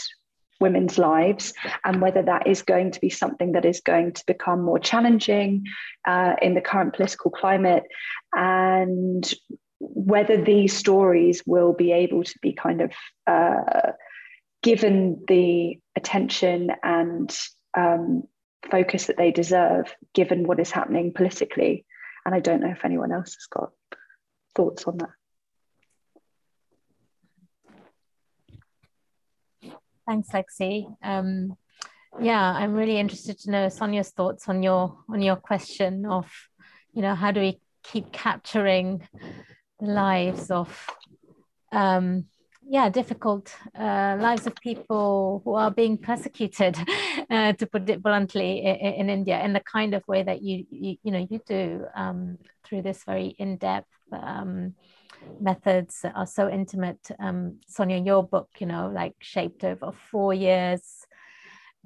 [0.60, 1.54] women's lives
[1.84, 5.66] and whether that is going to be something that is going to become more challenging
[6.08, 7.84] uh, in the current political climate
[8.34, 9.34] and
[9.80, 12.92] whether these stories will be able to be kind of
[13.28, 13.92] uh,
[14.66, 17.38] given the attention and
[17.78, 18.24] um,
[18.72, 21.86] focus that they deserve given what is happening politically
[22.26, 23.70] and i don't know if anyone else has got
[24.56, 25.10] thoughts on that
[30.08, 30.86] Thanks, Lexi.
[31.02, 31.58] Um,
[32.22, 36.32] yeah, I'm really interested to know Sonia's thoughts on your on your question of,
[36.94, 39.08] you know, how do we keep capturing
[39.80, 40.70] the lives of,
[41.72, 42.26] um,
[42.68, 46.78] yeah, difficult uh, lives of people who are being persecuted,
[47.30, 50.66] uh, to put it bluntly, in, in, India, in the kind of way that you
[50.70, 53.90] you, you know you do um, through this very in depth.
[54.12, 54.74] Um,
[55.40, 57.10] methods that are so intimate.
[57.20, 61.08] Um, Sonia, your book, you know, like shaped over four years,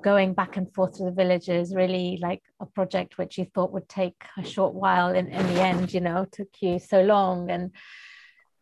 [0.02, 3.88] going back and forth to the villages, really like a project which you thought would
[3.88, 5.16] take a short while.
[5.16, 7.50] In, in the end, you know, took you so long.
[7.50, 7.72] And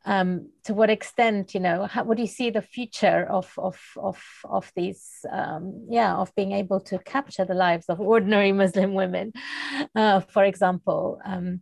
[0.07, 3.77] um, to what extent, you know, how, what do you see the future of of
[3.97, 8.93] of of these, um, yeah, of being able to capture the lives of ordinary Muslim
[8.93, 9.33] women,
[9.95, 11.19] uh, for example.
[11.25, 11.61] Um,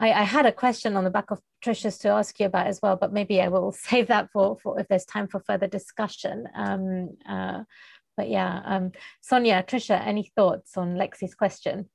[0.00, 2.80] I, I, had a question on the back of Tricia's to ask you about as
[2.82, 6.48] well, but maybe I will save that for, for if there's time for further discussion.
[6.56, 7.62] Um, uh,
[8.16, 8.90] but yeah, um,
[9.20, 11.88] Sonia, Tricia, any thoughts on Lexi's question?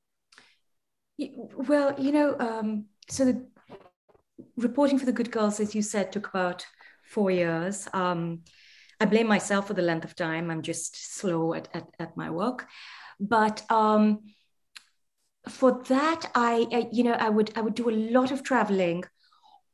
[1.17, 3.45] Well, you know, um, so the
[4.57, 6.65] reporting for the Good Girls, as you said, took about
[7.03, 7.87] four years.
[7.93, 8.43] Um,
[8.99, 10.51] I blame myself for the length of time.
[10.51, 12.67] I'm just slow at, at, at my work.
[13.19, 14.19] But um,
[15.47, 19.03] for that, I, I, you know, I would I would do a lot of traveling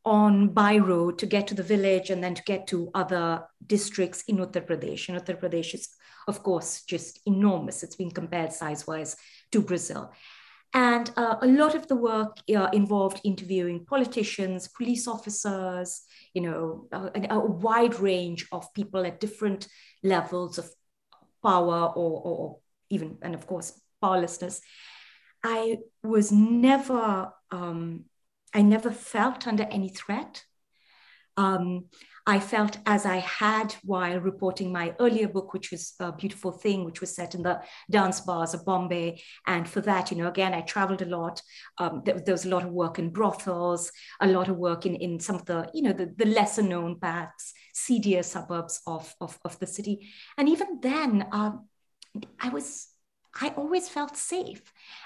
[0.04, 4.24] on by road to get to the village and then to get to other districts
[4.28, 5.10] in Uttar Pradesh.
[5.10, 5.90] And Uttar Pradesh is,
[6.28, 7.82] of course, just enormous.
[7.82, 9.18] It's been compared size-wise
[9.52, 10.12] to Brazil.
[10.76, 16.02] And uh, a lot of the work uh, involved interviewing politicians, police officers,
[16.34, 19.70] you know, a, a, wide range of people at different
[20.04, 20.70] levels of
[21.42, 22.58] power or, or
[22.90, 24.60] even, and of course, powerlessness.
[25.46, 28.04] I was never, um,
[28.54, 30.44] I never felt under any threat.
[31.38, 31.86] Um,
[32.28, 36.84] I felt as I had while reporting my earlier book, which was a beautiful thing,
[36.84, 39.22] which was set in the dance bars of Bombay.
[39.46, 41.42] And for that, you know, again, I traveled a lot.
[41.78, 44.96] Um, there, there, was a lot of work in brothels, a lot of work in,
[44.96, 49.38] in some of the, you know, the, the lesser known perhaps seedier suburbs of, of,
[49.46, 50.10] of the city.
[50.38, 51.68] And even then, um,
[52.40, 52.88] I was
[53.40, 54.62] I always felt safe.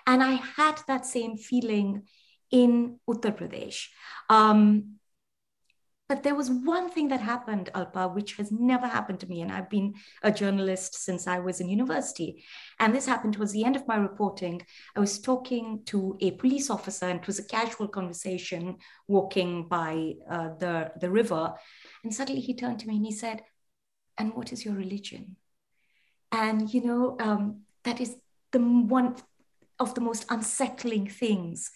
[0.06, 2.04] And I had that same feeling
[2.52, 3.88] in Uttar Pradesh.
[4.30, 4.99] Um,
[6.10, 9.42] but there was one thing that happened, Alpa, which has never happened to me.
[9.42, 9.94] And I've been
[10.24, 12.44] a journalist since I was in university.
[12.80, 14.64] And this happened towards the end of my reporting.
[14.96, 20.16] I was talking to a police officer, and it was a casual conversation walking by
[20.28, 21.54] uh, the, the river.
[22.04, 23.44] And suddenly he turned to me and he said,
[24.18, 25.36] And what is your religion?
[26.32, 28.16] And, you know, um, that is
[28.52, 29.16] the one
[29.80, 31.70] of the most unsettling things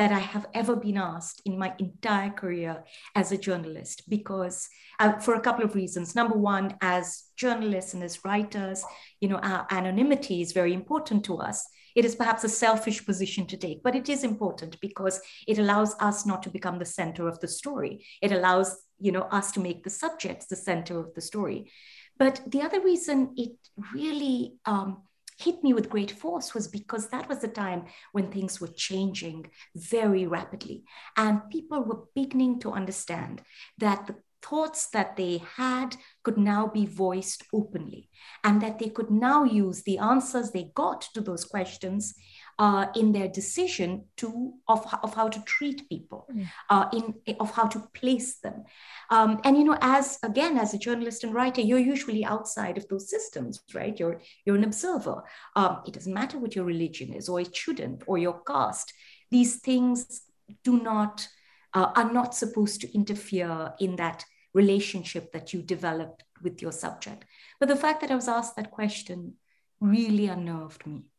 [0.00, 2.84] that I have ever been asked in my entire career
[3.14, 4.66] as a journalist, because
[4.98, 6.14] uh, for a couple of reasons.
[6.14, 8.82] Number one, as journalists and as writers,
[9.20, 11.68] you know, our anonymity is very important to us.
[11.94, 15.94] It is perhaps a selfish position to take, but it is important because it allows
[16.00, 18.06] us not to become the center of the story.
[18.22, 21.70] It allows, you know, us to make the subjects the center of the story.
[22.18, 23.52] But the other reason it
[23.92, 25.02] really um,
[25.40, 29.50] hit me with great force was because that was the time when things were changing
[29.74, 30.84] very rapidly.
[31.16, 33.42] And people were beginning to understand
[33.78, 38.08] that the thoughts that they had could now be voiced openly
[38.44, 42.14] and that they could now use the answers they got to those questions
[42.60, 46.46] uh, in their decision to of, of how to treat people, mm.
[46.68, 48.64] uh, in of how to place them.
[49.08, 52.86] Um, and you know, as again, as a journalist and writer, you're usually outside of
[52.88, 53.98] those systems, right?
[53.98, 55.22] You're you're an observer.
[55.56, 58.92] Um, it doesn't matter what your religion is, or it shouldn't, or your caste.
[59.30, 60.20] These things
[60.62, 61.26] do not
[61.72, 67.24] uh, are not supposed to interfere in that relationship that you develop with your subject.
[67.58, 69.36] But the fact that I was asked that question
[69.80, 71.09] really unnerved me.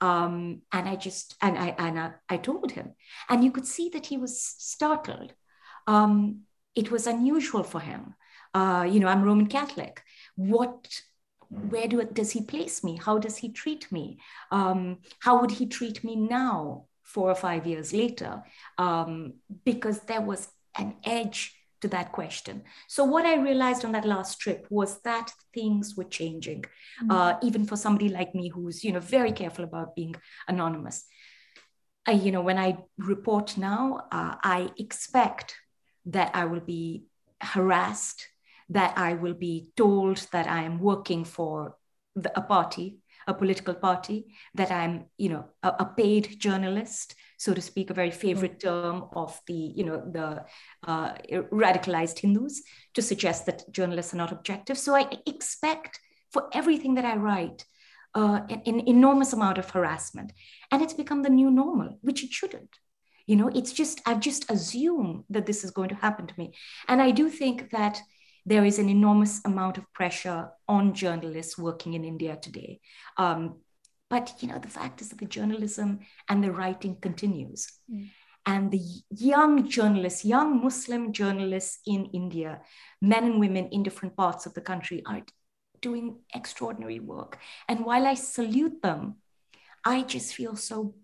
[0.00, 2.94] Um, and I just and I and I, I, told him,
[3.28, 5.34] and you could see that he was startled.
[5.86, 6.42] Um,
[6.74, 8.14] it was unusual for him.
[8.54, 10.02] Uh, you know, I'm Roman Catholic.
[10.36, 11.02] What,
[11.48, 12.96] where do does he place me?
[12.96, 14.18] How does he treat me?
[14.50, 18.42] Um, how would he treat me now, four or five years later?
[18.78, 19.34] Um,
[19.64, 20.48] because there was
[20.78, 22.62] an edge to that question.
[22.88, 27.10] So what I realized on that last trip was that things were changing, mm-hmm.
[27.10, 30.14] uh, even for somebody like me who's you know very careful about being
[30.48, 31.04] anonymous.
[32.06, 35.56] I, you know, when I report now, uh, I expect
[36.06, 37.04] that I will be
[37.40, 38.26] harassed,
[38.70, 41.76] that I will be told that I am working for
[42.16, 47.54] the, a party, a political party, that I'm, you know, a, a paid journalist, so
[47.54, 48.64] to speak, a very favorite mm.
[48.64, 50.44] term of the, you know, the
[50.86, 51.14] uh,
[51.50, 52.62] radicalized Hindus
[52.92, 54.76] to suggest that journalists are not objective.
[54.76, 55.98] So I expect
[56.34, 57.64] for everything that I write
[58.14, 60.34] uh, an, an enormous amount of harassment,
[60.70, 62.76] and it's become the new normal, which it shouldn't.
[63.26, 66.52] You know, it's just I've just assumed that this is going to happen to me,
[66.88, 68.02] and I do think that
[68.44, 72.80] there is an enormous amount of pressure on journalists working in India today.
[73.16, 73.60] Um,
[74.10, 77.72] but you know, the fact is that the journalism and the writing continues.
[77.90, 78.10] Mm.
[78.46, 82.60] And the young journalists, young Muslim journalists in India,
[83.00, 85.22] men and women in different parts of the country are
[85.80, 87.38] doing extraordinary work.
[87.68, 89.16] And while I salute them,
[89.84, 90.94] I just feel so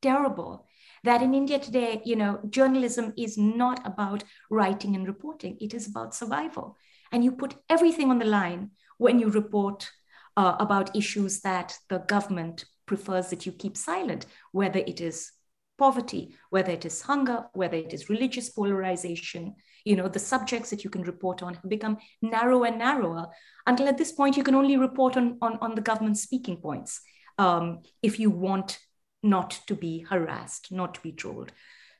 [0.00, 0.66] terrible
[1.04, 5.86] that in India today, you know, journalism is not about writing and reporting, it is
[5.86, 6.76] about survival.
[7.12, 9.90] And you put everything on the line when you report
[10.36, 15.32] uh, about issues that the government prefers that you keep silent, whether it is
[15.78, 19.54] poverty, whether it is hunger, whether it is religious polarization.
[19.84, 23.26] You know, the subjects that you can report on have become narrower and narrower
[23.66, 27.00] until at this point you can only report on, on, on the government speaking points
[27.38, 28.78] um, if you want
[29.22, 31.52] not to be harassed, not to be trolled.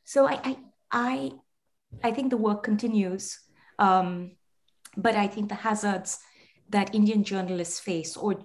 [0.05, 0.57] So I, I,
[0.91, 1.33] I,
[2.03, 3.39] I think the work continues,
[3.79, 4.33] um,
[4.97, 6.19] but I think the hazards
[6.73, 8.45] that Indian journalists face or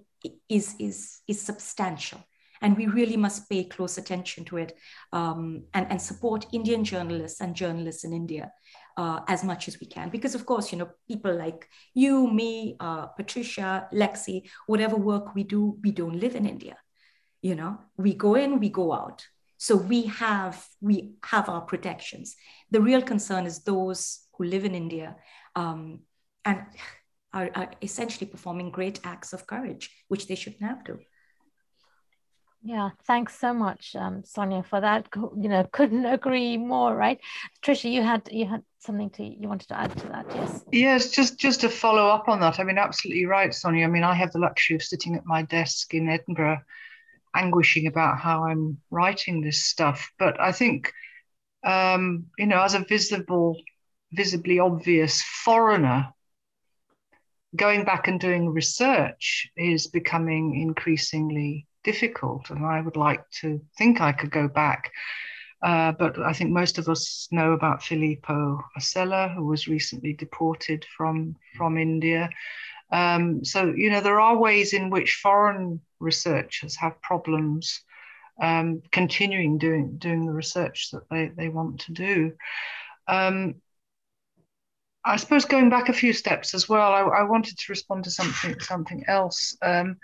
[0.50, 2.24] is, is, is substantial.
[2.62, 4.78] And we really must pay close attention to it
[5.14, 8.52] um, and, and support Indian journalists and journalists in India
[8.98, 10.10] uh, as much as we can.
[10.10, 15.44] Because, of course, you know, people like you, me, uh, Patricia, Lexi, whatever work we
[15.44, 16.78] do, we don't live in India.
[17.42, 19.26] You know, we go in, we go out.
[19.60, 22.36] So we have we have our protections.
[22.72, 25.16] The real concern is those who live in India
[25.56, 26.00] um,
[26.46, 26.64] and
[27.34, 31.00] are, are essentially performing great acts of courage, which they shouldn't have to.
[32.64, 35.08] Yeah, thanks so much, um, Sonia, for that.
[35.16, 36.96] You know, couldn't agree more.
[36.96, 37.20] Right,
[37.62, 40.26] Tricia, you had you had something to you wanted to add to that.
[40.36, 40.66] Yes.
[40.72, 42.60] Yes, just just to follow up on that.
[42.60, 43.86] I mean, absolutely right, Sonia.
[43.86, 46.62] I mean, I have the luxury of sitting at my desk in Edinburgh,
[47.36, 50.12] anguishing about how I'm writing this stuff.
[50.18, 50.92] But I think,
[51.64, 53.56] um, you know, as a visible,
[54.12, 56.14] visibly obvious foreigner
[57.58, 62.50] going back and doing research is becoming increasingly difficult.
[62.50, 64.92] And I would like to think I could go back.
[65.64, 70.86] Uh, but I think most of us know about Filippo Osella, who was recently deported
[70.96, 72.30] from, from India.
[72.92, 77.82] Um, so, you know, there are ways in which foreign researchers have problems
[78.40, 82.34] um, continuing doing, doing the research that they, they want to do.
[83.08, 83.56] Um,
[85.08, 88.12] I suppose going back a few steps as well, I, I wanted to respond to
[88.12, 89.98] something something else, um,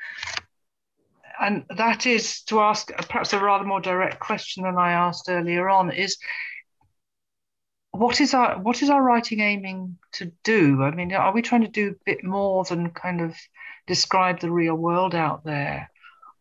[1.41, 5.67] and that is to ask perhaps a rather more direct question than I asked earlier
[5.67, 5.91] on.
[5.91, 6.17] Is
[7.91, 10.81] what is our what is our writing aiming to do?
[10.83, 13.35] I mean, are we trying to do a bit more than kind of
[13.87, 15.91] describe the real world out there,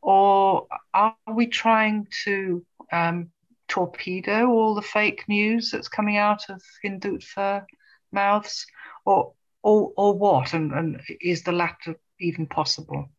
[0.01, 3.31] or are we trying to um,
[3.67, 7.67] torpedo all the fake news that's coming out of Hindutva?
[8.13, 8.67] Mouths,
[9.05, 10.55] or or or what?
[10.55, 13.11] And and is the latter even possible?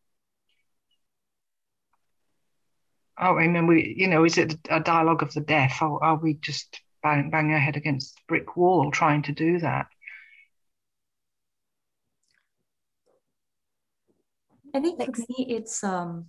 [3.18, 6.16] Oh, I mean, we you know, is it a dialogue of the deaf, or are
[6.16, 9.86] we just bang, banging our head against the brick wall trying to do that?
[14.74, 16.26] I think for me, it's um,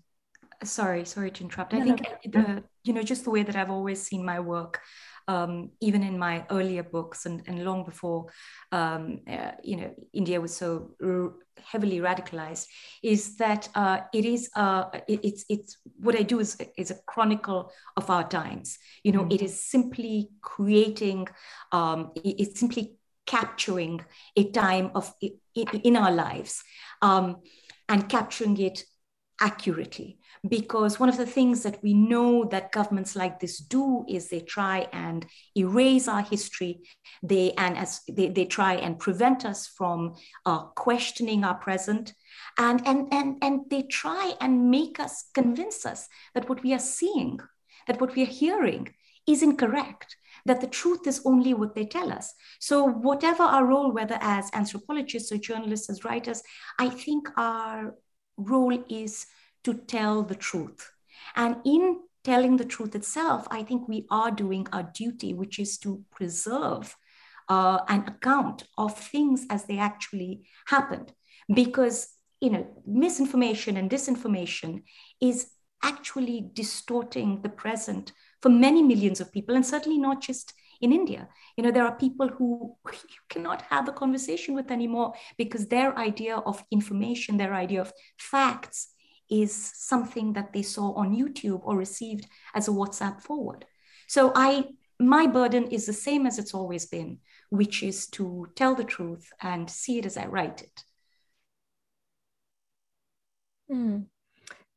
[0.63, 1.73] sorry, sorry to interrupt.
[1.73, 4.81] I think the, you know just the way that I've always seen my work
[5.27, 8.27] um, even in my earlier books and, and long before
[8.71, 11.33] um, uh, you know India was so r-
[11.63, 12.67] heavily radicalized,
[13.03, 16.99] is that uh, it is uh, it, it's it's what I do is is a
[17.07, 18.77] chronicle of our times.
[19.03, 19.31] You know, mm-hmm.
[19.31, 21.27] it is simply creating,
[21.71, 24.01] um, it, it's simply capturing
[24.35, 26.63] a time of in, in our lives
[27.01, 27.37] um,
[27.89, 28.83] and capturing it
[29.41, 34.29] accurately because one of the things that we know that governments like this do is
[34.29, 35.25] they try and
[35.57, 36.81] erase our history.
[37.23, 40.15] They and as they, they try and prevent us from
[40.45, 42.13] uh, questioning our present.
[42.57, 46.79] And, and and and they try and make us convince us that what we are
[46.79, 47.39] seeing
[47.87, 48.93] that what we are hearing
[49.27, 52.33] is incorrect that the truth is only what they tell us.
[52.59, 56.41] So whatever our role whether as anthropologists or journalists as writers
[56.79, 57.95] i think our
[58.37, 59.25] role is
[59.65, 60.91] to tell the truth.
[61.35, 65.77] And in telling the truth itself, I think we are doing our duty, which is
[65.79, 66.95] to preserve
[67.49, 71.13] uh, an account of things as they actually happened.
[71.53, 74.83] Because you know, misinformation and disinformation
[75.21, 75.51] is
[75.83, 78.11] actually distorting the present
[78.41, 81.27] for many millions of people, and certainly not just in India.
[81.57, 85.97] You know, there are people who you cannot have a conversation with anymore because their
[85.97, 88.89] idea of information, their idea of facts
[89.29, 93.65] is something that they saw on YouTube or received as a WhatsApp forward.
[94.07, 94.65] So I
[94.99, 97.19] my burden is the same as it's always been,
[97.49, 100.83] which is to tell the truth and see it as I write it.
[103.69, 104.05] Mm.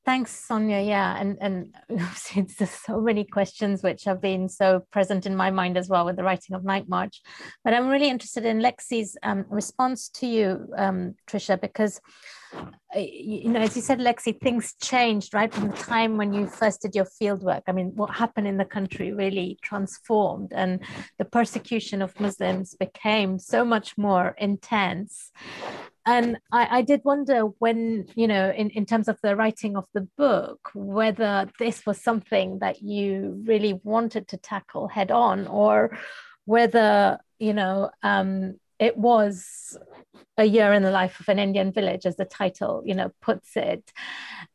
[0.08, 0.80] Thanks, Sonia.
[0.80, 1.74] Yeah, and and
[2.14, 6.06] since there's so many questions which have been so present in my mind as well
[6.06, 7.20] with the writing of Night March,
[7.62, 12.00] but I'm really interested in Lexi's um, response to you, um, Tricia, because
[12.54, 16.46] uh, you know, as you said, Lexi, things changed right from the time when you
[16.46, 17.64] first did your field work.
[17.66, 20.80] I mean, what happened in the country really transformed, and
[21.18, 25.32] the persecution of Muslims became so much more intense
[26.08, 29.86] and I, I, did wonder when you know in, in terms of the writing of
[29.92, 35.96] the book whether this was something that you really wanted to tackle head on or
[36.46, 39.76] whether you know um, it was
[40.36, 43.56] a year in the life of an Indian village, as the title, you know, puts
[43.56, 43.92] it,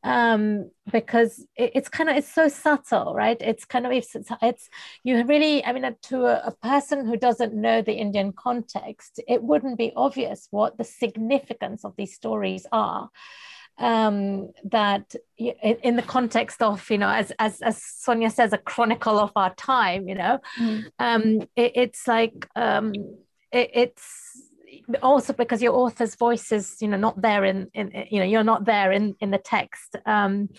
[0.03, 3.37] um, because it, it's kind of it's so subtle, right?
[3.41, 4.69] It's kind of it's, it's
[5.03, 9.43] you really, I mean, to a, a, person who doesn't know the Indian context, it
[9.43, 13.09] wouldn't be obvious what the significance of these stories are.
[13.79, 18.59] Um, that in, in, the context of, you know, as as as Sonia says, a
[18.59, 20.85] chronicle of our time, you know, mm.
[20.99, 22.93] um, it, it's like um,
[23.53, 24.23] it, it's
[25.01, 28.43] also because your author's voice is you know not there in, in you know you're
[28.43, 30.49] not there in in the text um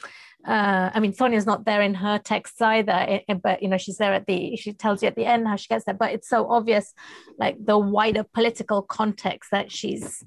[0.47, 4.12] uh, I mean, Sonia's not there in her texts either, but you know, she's there
[4.12, 4.57] at the.
[4.57, 6.93] She tells you at the end how she gets there, but it's so obvious,
[7.39, 10.23] like the wider political context that she's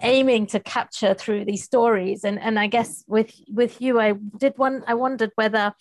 [0.00, 2.22] aiming to capture through these stories.
[2.22, 4.84] And and I guess with with you, I did one.
[4.86, 5.74] I wondered whether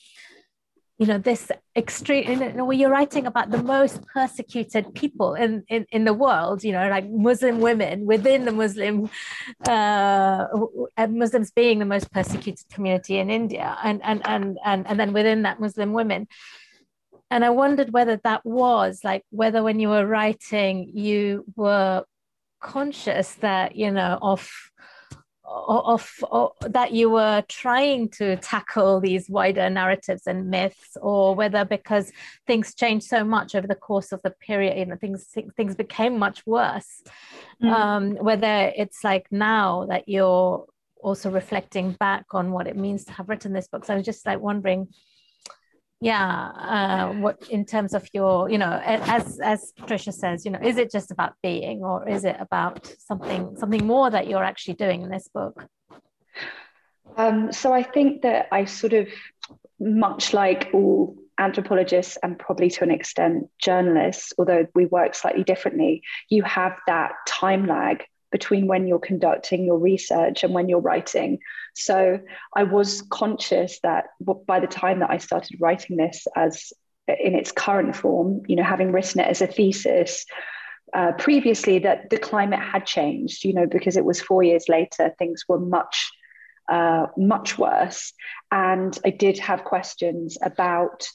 [0.97, 5.85] you know this extreme you know you're writing about the most persecuted people in, in
[5.91, 9.09] in the world you know like muslim women within the muslim
[9.67, 10.47] uh
[11.09, 15.41] muslims being the most persecuted community in india and and and and, and then within
[15.43, 16.27] that muslim women.
[17.31, 22.05] And i wondered whether that was like whether when you were writing you were
[22.61, 24.49] conscious that you know of
[25.47, 31.63] of, of, that you were trying to tackle these wider narratives and myths or whether
[31.65, 32.11] because
[32.47, 36.17] things changed so much over the course of the period you know things things became
[36.17, 37.03] much worse
[37.61, 37.69] mm.
[37.71, 40.65] um, whether it's like now that you're
[41.01, 44.05] also reflecting back on what it means to have written this book so i was
[44.05, 44.87] just like wondering
[46.05, 50.59] yeah uh, what in terms of your you know as as patricia says you know
[50.61, 54.75] is it just about being or is it about something something more that you're actually
[54.75, 55.65] doing in this book?
[57.17, 59.07] Um, so i think that i sort of
[59.79, 66.03] much like all anthropologists and probably to an extent journalists although we work slightly differently
[66.29, 68.03] you have that time lag
[68.35, 71.39] between when you're conducting your research and when you're writing.
[71.73, 72.19] So
[72.53, 74.07] I was conscious that
[74.45, 76.73] by the time that I started writing this as
[77.07, 80.25] in its current form, you know, having written it as a thesis,
[80.93, 85.15] uh, previously that the climate had changed, you know, because it was four years later,
[85.17, 86.11] things were much,
[86.69, 88.11] uh, much worse.
[88.51, 91.07] And I did have questions about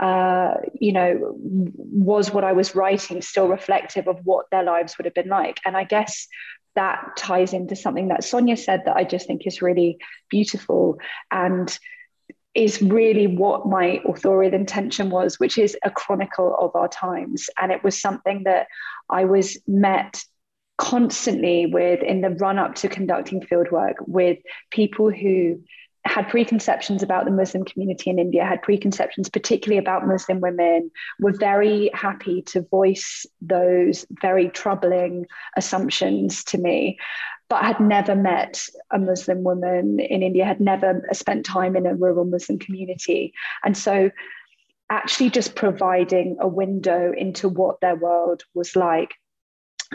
[0.00, 5.04] uh, you know, was what I was writing still reflective of what their lives would
[5.04, 5.60] have been like?
[5.64, 6.26] And I guess
[6.74, 9.98] that ties into something that Sonia said that I just think is really
[10.30, 10.98] beautiful.
[11.30, 11.78] And
[12.54, 17.48] is really what my authorial intention was, which is a chronicle of our times.
[17.60, 18.66] And it was something that
[19.08, 20.20] I was met
[20.76, 24.38] constantly with in the run up to conducting fieldwork with
[24.70, 25.60] people who
[26.04, 31.32] had preconceptions about the Muslim community in India, had preconceptions, particularly about Muslim women, were
[31.32, 36.98] very happy to voice those very troubling assumptions to me,
[37.48, 41.94] but had never met a Muslim woman in India, had never spent time in a
[41.94, 43.34] rural Muslim community.
[43.64, 44.10] And so,
[44.88, 49.14] actually, just providing a window into what their world was like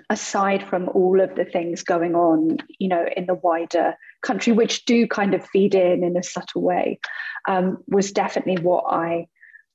[0.09, 4.85] aside from all of the things going on, you know, in the wider country, which
[4.85, 6.99] do kind of feed in in a subtle way,
[7.47, 9.27] um, was definitely what I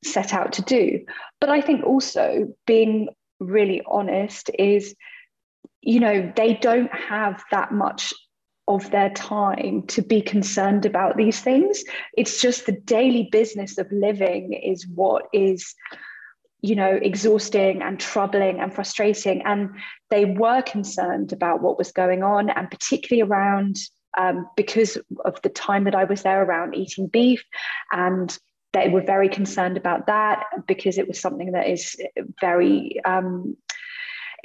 [0.05, 1.05] set out to do.
[1.41, 4.95] But I think also being really honest is,
[5.81, 8.13] you know, they don't have that much
[8.69, 11.83] of their time to be concerned about these things.
[12.17, 15.75] It's just the daily business of living is what is
[16.63, 19.43] you know, exhausting and troubling and frustrating.
[19.43, 19.71] And
[20.11, 23.77] they were concerned about what was going on, and particularly around
[24.19, 27.45] um, because of the time that I was there around eating beef.
[27.93, 28.37] And
[28.73, 31.97] they were very concerned about that because it was something that is
[32.41, 33.57] very um,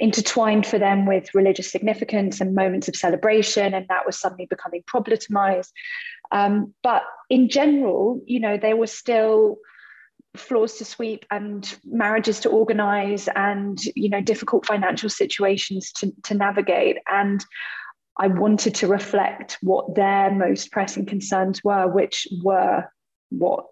[0.00, 3.74] intertwined for them with religious significance and moments of celebration.
[3.74, 5.70] And that was suddenly becoming problematized.
[6.32, 9.58] Um, but in general, you know, they were still
[10.36, 16.34] floors to sweep and marriages to organize and you know difficult financial situations to, to
[16.34, 16.98] navigate.
[17.10, 17.44] And
[18.18, 22.84] i wanted to reflect what their most pressing concerns were which were
[23.28, 23.66] what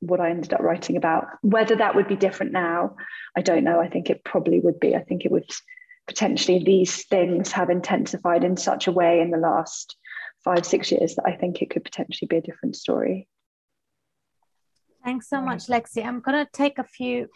[0.00, 1.26] what i ended up writing about.
[1.42, 2.96] Whether that would be different now
[3.36, 3.80] i don't know.
[3.80, 4.94] I think it probably would be.
[4.94, 5.50] I think it would
[6.06, 9.96] potentially these things have intensified in such a way in the last
[10.44, 13.26] five six years that i think it could potentially be a different story
[15.06, 16.04] Thanks so much, Lexi.
[16.04, 17.28] I'm going to take a few.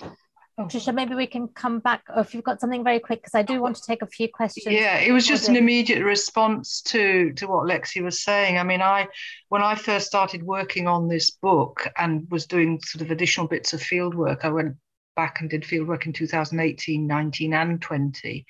[0.58, 0.64] Oh.
[0.64, 3.42] Tricia, maybe we can come back or if you've got something very quick, because I
[3.42, 4.66] do want to take a few questions.
[4.74, 8.58] Yeah, it was just an immediate response to to what Lexi was saying.
[8.58, 9.06] I mean, I
[9.50, 13.72] when I first started working on this book and was doing sort of additional bits
[13.72, 14.74] of field work, I went
[15.14, 18.46] back and did field work in 2018, 19, and 20.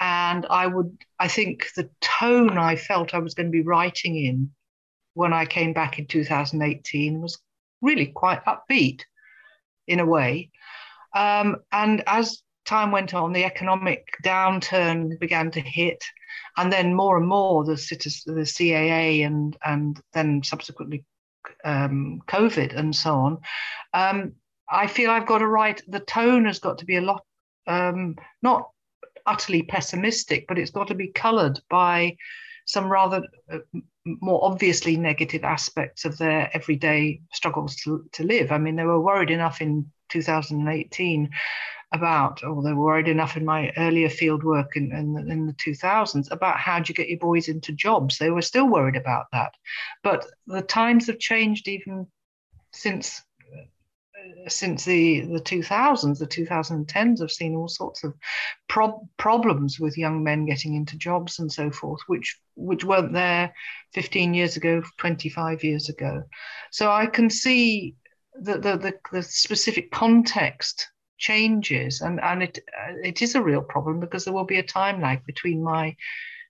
[0.00, 4.16] And I would, I think the tone I felt I was going to be writing
[4.16, 4.50] in
[5.14, 7.40] when I came back in 2018 was
[7.84, 9.02] really quite upbeat
[9.86, 10.50] in a way.
[11.14, 16.02] Um, and as time went on, the economic downturn began to hit,
[16.56, 21.04] and then more and more the, the CAA and and then subsequently
[21.64, 23.38] um, COVID and so on.
[23.92, 24.32] Um,
[24.68, 25.82] I feel I've got to write.
[25.86, 27.22] The tone has got to be a lot
[27.66, 28.68] um, not
[29.26, 32.16] utterly pessimistic, but it's got to be coloured by
[32.66, 33.58] some rather uh,
[34.04, 38.52] more obviously negative aspects of their everyday struggles to, to live.
[38.52, 41.30] I mean, they were worried enough in 2018
[41.92, 45.52] about, or they were worried enough in my earlier field work in, in, in the
[45.54, 48.18] 2000s about how do you get your boys into jobs.
[48.18, 49.54] They were still worried about that.
[50.02, 52.06] But the times have changed even
[52.72, 53.22] since
[54.48, 58.14] since the, the 2000s, the 2010s, have seen all sorts of
[58.68, 63.52] prob- problems with young men getting into jobs and so forth, which which weren't there
[63.94, 66.22] 15 years ago, 25 years ago.
[66.70, 67.96] So I can see
[68.42, 70.88] that the, the, the specific context
[71.18, 72.58] changes, and and it
[73.02, 75.96] it is a real problem because there will be a time lag between my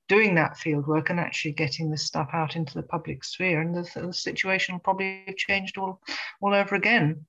[0.08, 3.74] doing that field work and actually getting this stuff out into the public sphere and
[3.74, 5.98] the, the situation will probably have changed all
[6.42, 7.24] all over again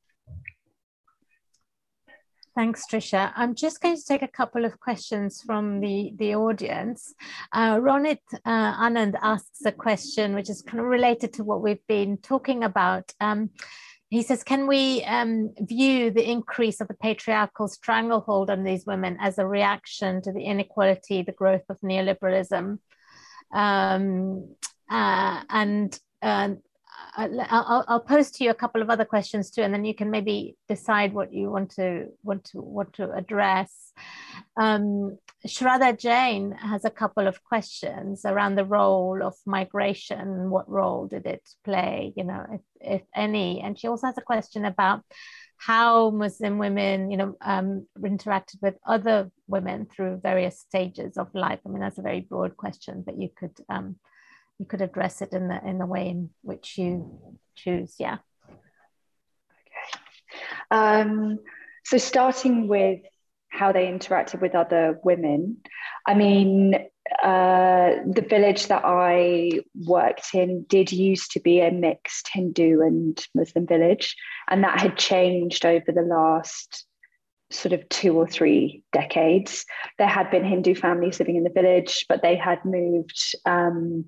[2.55, 3.33] Thanks, Tricia.
[3.35, 7.13] I'm just going to take a couple of questions from the, the audience.
[7.51, 11.85] Uh, Ronit uh, Anand asks a question which is kind of related to what we've
[11.87, 13.11] been talking about.
[13.19, 13.49] Um,
[14.09, 19.17] he says, can we um, view the increase of the patriarchal stranglehold on these women
[19.19, 22.79] as a reaction to the inequality, the growth of neoliberalism?
[23.53, 24.55] Um,
[24.89, 26.51] uh, and uh,
[27.17, 30.11] I'll, I'll post to you a couple of other questions too, and then you can
[30.11, 33.93] maybe decide what you want to want to want to address.
[34.57, 35.17] Um,
[35.47, 40.49] Shraddha Jain has a couple of questions around the role of migration.
[40.49, 42.13] What role did it play?
[42.15, 43.61] You know, if, if any.
[43.61, 45.01] And she also has a question about
[45.57, 51.59] how Muslim women, you know, um, interacted with other women through various stages of life.
[51.65, 53.95] I mean, that's a very broad question, but you could um,
[54.59, 57.95] you could address it in the in the way in which you choose.
[57.99, 58.17] Yeah.
[58.49, 59.99] Okay.
[60.71, 61.39] Um,
[61.83, 63.01] so starting with
[63.49, 65.57] how they interacted with other women,
[66.05, 66.75] I mean,
[67.23, 73.25] uh, the village that I worked in did used to be a mixed Hindu and
[73.33, 74.15] Muslim village,
[74.49, 76.85] and that had changed over the last
[77.51, 79.65] sort of two or three decades.
[79.97, 84.05] There had been Hindu families living in the village, but they had moved um,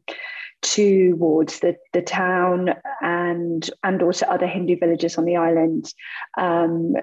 [0.61, 5.93] towards the, the town and and also other Hindu villages on the island.
[6.37, 6.95] Um,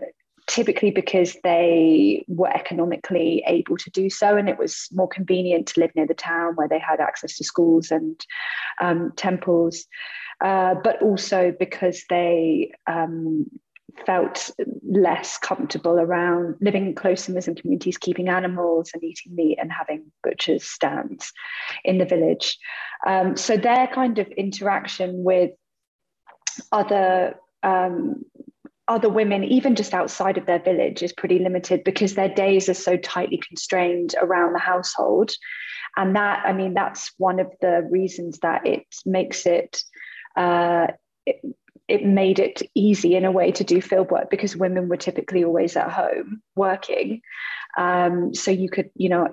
[0.46, 5.80] typically because they were economically able to do so and it was more convenient to
[5.80, 8.20] live near the town where they had access to schools and
[8.78, 9.86] um, temples
[10.42, 13.46] uh, but also because they um,
[14.06, 14.50] felt
[14.86, 20.10] less comfortable around living close to Muslim communities, keeping animals and eating meat and having
[20.22, 21.32] butchers' stands
[21.84, 22.58] in the village.
[23.06, 25.52] Um, so their kind of interaction with
[26.70, 28.24] other um,
[28.86, 32.74] other women, even just outside of their village, is pretty limited because their days are
[32.74, 35.32] so tightly constrained around the household.
[35.96, 39.82] And that, I mean, that's one of the reasons that it makes it,
[40.36, 40.88] uh,
[41.24, 41.40] it
[41.86, 45.44] it made it easy in a way to do field work because women were typically
[45.44, 47.20] always at home working.
[47.76, 49.28] Um, so you could, you know,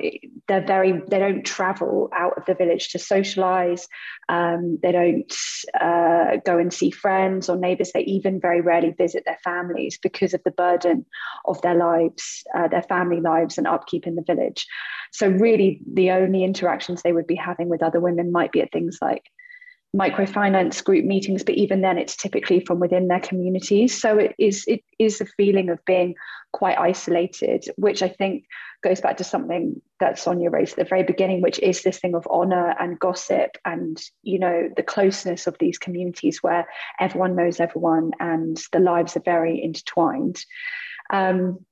[0.48, 3.88] they're very, they don't travel out of the village to socialize.
[4.28, 5.34] Um, they don't
[5.80, 7.91] uh, go and see friends or neighbors.
[7.94, 11.06] They even very rarely visit their families because of the burden
[11.45, 14.65] of their lives, uh, their family lives, and upkeep in the village.
[15.11, 18.72] So, really, the only interactions they would be having with other women might be at
[18.72, 19.23] things like
[19.95, 23.99] microfinance group meetings but even then it's typically from within their communities.
[23.99, 26.15] So it is it is a feeling of being
[26.53, 28.43] quite isolated which i think
[28.84, 32.13] goes back to something that sonia raised at the very beginning which is this thing
[32.13, 36.68] of honor and gossip and you know the closeness of these communities where
[36.99, 40.43] everyone knows everyone and the lives are very intertwined.
[41.11, 41.65] Um,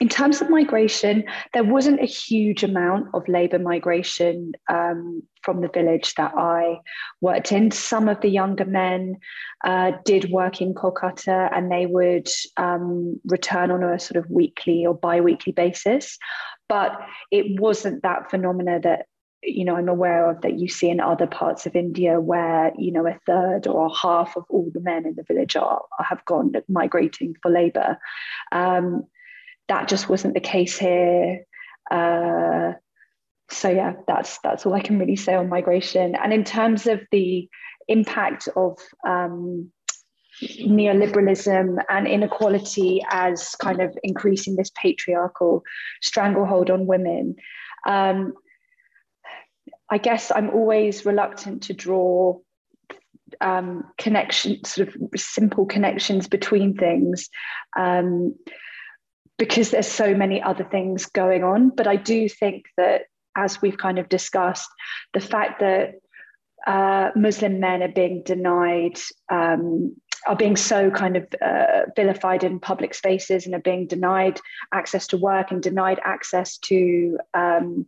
[0.00, 5.68] in terms of migration, there wasn't a huge amount of labour migration um, from the
[5.68, 6.78] village that I
[7.20, 7.70] worked in.
[7.70, 9.16] Some of the younger men
[9.64, 14.86] uh, did work in Kolkata and they would um, return on a sort of weekly
[14.86, 16.18] or bi weekly basis.
[16.68, 16.98] But
[17.30, 19.06] it wasn't that phenomena that
[19.44, 22.92] you know i'm aware of that you see in other parts of india where you
[22.92, 26.24] know a third or a half of all the men in the village are have
[26.26, 27.98] gone migrating for labor
[28.52, 29.02] um,
[29.68, 31.44] that just wasn't the case here.
[31.90, 32.72] Uh,
[33.50, 36.14] so yeah, that's that's all I can really say on migration.
[36.14, 37.48] And in terms of the
[37.88, 39.70] impact of um,
[40.42, 45.62] neoliberalism and inequality as kind of increasing this patriarchal
[46.00, 47.36] stranglehold on women,
[47.86, 48.32] um,
[49.90, 52.38] I guess I'm always reluctant to draw
[53.40, 57.28] um, connections, sort of simple connections between things.
[57.78, 58.34] Um,
[59.38, 61.70] because there's so many other things going on.
[61.70, 63.02] But I do think that,
[63.36, 64.68] as we've kind of discussed,
[65.14, 65.94] the fact that
[66.66, 68.98] uh, Muslim men are being denied,
[69.30, 69.96] um,
[70.26, 74.40] are being so kind of uh, vilified in public spaces and are being denied
[74.72, 77.86] access to work and denied access to um,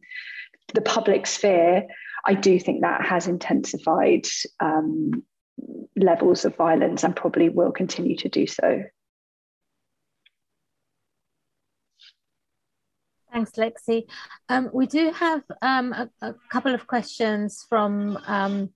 [0.72, 1.86] the public sphere,
[2.24, 4.26] I do think that has intensified
[4.60, 5.22] um,
[5.96, 8.82] levels of violence and probably will continue to do so.
[13.34, 14.06] Thanks, Lexi.
[14.48, 18.70] Um, we do have um, a, a, couple of questions from um,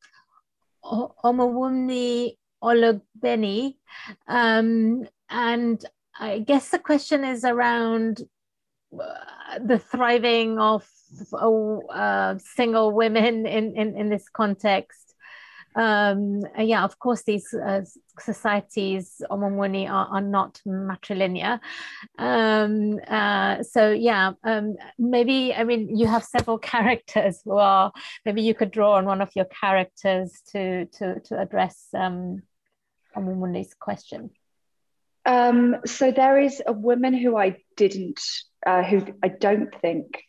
[0.85, 3.77] Omawumni Ologbeni.
[4.27, 5.85] Um, and
[6.19, 8.23] I guess the question is around
[8.93, 10.85] uh, the thriving of
[11.33, 15.08] uh, single women in, in, in this context
[15.79, 17.83] um, yeah, of course, these uh,
[18.19, 21.61] societies, Omamwani, are, are not matrilinear.
[22.19, 27.93] Um, uh, so, yeah, um, maybe, I mean, you have several characters who are,
[28.25, 32.43] maybe you could draw on one of your characters to, to, to address um,
[33.17, 34.31] Omamwani's question.
[35.25, 38.21] Um, so there is a woman who I didn't,
[38.67, 40.25] uh, who I don't think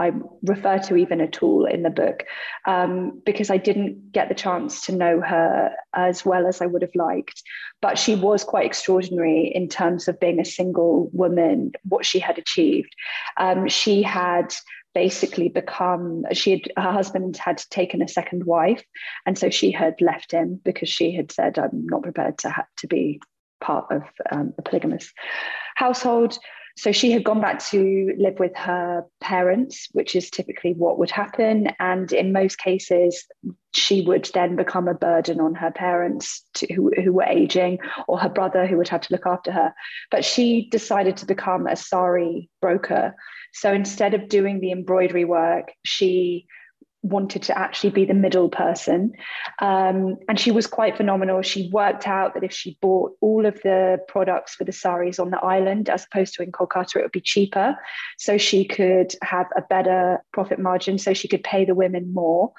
[0.00, 0.12] I
[0.42, 2.24] refer to even at all in the book
[2.66, 6.82] um, because I didn't get the chance to know her as well as I would
[6.82, 7.42] have liked.
[7.82, 12.38] But she was quite extraordinary in terms of being a single woman, what she had
[12.38, 12.94] achieved.
[13.36, 14.54] Um, she had
[14.94, 18.82] basically become she had her husband had taken a second wife
[19.24, 22.66] and so she had left him because she had said i'm not prepared to have
[22.76, 23.20] to be
[23.60, 24.02] part of
[24.32, 25.12] um, a polygamous
[25.76, 26.36] household
[26.80, 31.10] so she had gone back to live with her parents, which is typically what would
[31.10, 31.68] happen.
[31.78, 33.26] And in most cases,
[33.74, 38.18] she would then become a burden on her parents to, who, who were aging or
[38.18, 39.74] her brother who would have to look after her.
[40.10, 43.14] But she decided to become a sari broker.
[43.52, 46.46] So instead of doing the embroidery work, she
[47.02, 49.12] wanted to actually be the middle person.
[49.60, 51.40] Um, and she was quite phenomenal.
[51.42, 55.30] She worked out that if she bought all of the products for the saris on
[55.30, 57.76] the island, as opposed to in Kolkata, it would be cheaper.
[58.18, 62.52] So she could have a better profit margin, so she could pay the women more.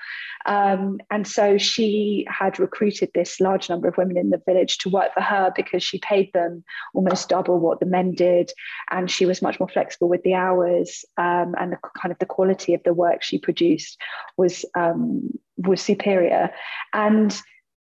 [0.45, 4.89] Um, and so she had recruited this large number of women in the village to
[4.89, 6.63] work for her because she paid them
[6.95, 8.51] almost double what the men did.
[8.89, 12.25] And she was much more flexible with the hours um, and the kind of the
[12.25, 13.99] quality of the work she produced
[14.41, 16.51] was um, was superior.
[16.93, 17.29] And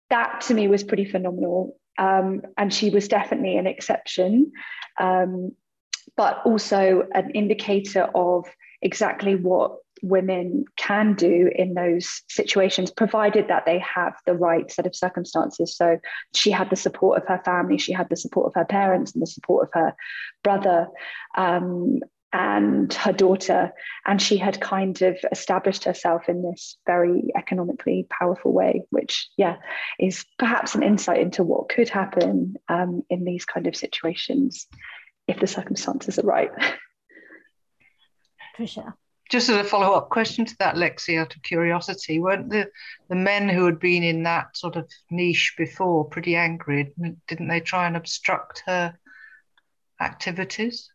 [0.09, 1.77] that to me was pretty phenomenal.
[1.97, 4.51] Um, and she was definitely an exception,
[4.99, 5.51] um,
[6.17, 8.45] but also an indicator of
[8.81, 14.85] exactly what women can do in those situations, provided that they have the right set
[14.85, 15.75] of circumstances.
[15.75, 15.97] So
[16.35, 19.21] she had the support of her family, she had the support of her parents, and
[19.21, 19.95] the support of her
[20.43, 20.87] brother.
[21.37, 21.99] Um,
[22.35, 23.71] and her daughter,
[24.05, 29.55] and she had kind of established herself in this very economically powerful way, which, yeah,
[29.97, 34.67] is perhaps an insight into what could happen um, in these kind of situations
[35.29, 36.51] if the circumstances are right.
[38.57, 38.97] For sure
[39.31, 42.69] just as a follow up question to that, Lexi, out of curiosity, weren't the,
[43.09, 46.93] the men who had been in that sort of niche before pretty angry?
[47.27, 48.95] Didn't they try and obstruct her
[49.99, 50.91] activities?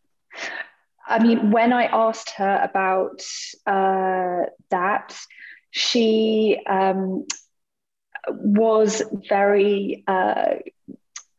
[1.06, 3.22] I mean, when I asked her about
[3.66, 5.18] uh, that,
[5.70, 7.26] she um,
[8.28, 10.04] was very.
[10.06, 10.56] Uh,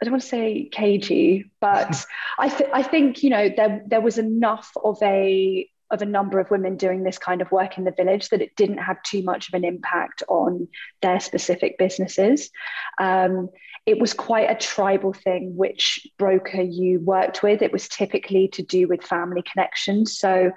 [0.01, 2.05] I don't want to say cagey, but
[2.39, 6.39] I, th- I think you know there there was enough of a of a number
[6.39, 9.21] of women doing this kind of work in the village that it didn't have too
[9.23, 10.69] much of an impact on
[11.01, 12.49] their specific businesses.
[12.97, 13.49] Um,
[13.85, 17.61] it was quite a tribal thing, which broker you worked with.
[17.61, 20.17] It was typically to do with family connections.
[20.17, 20.51] So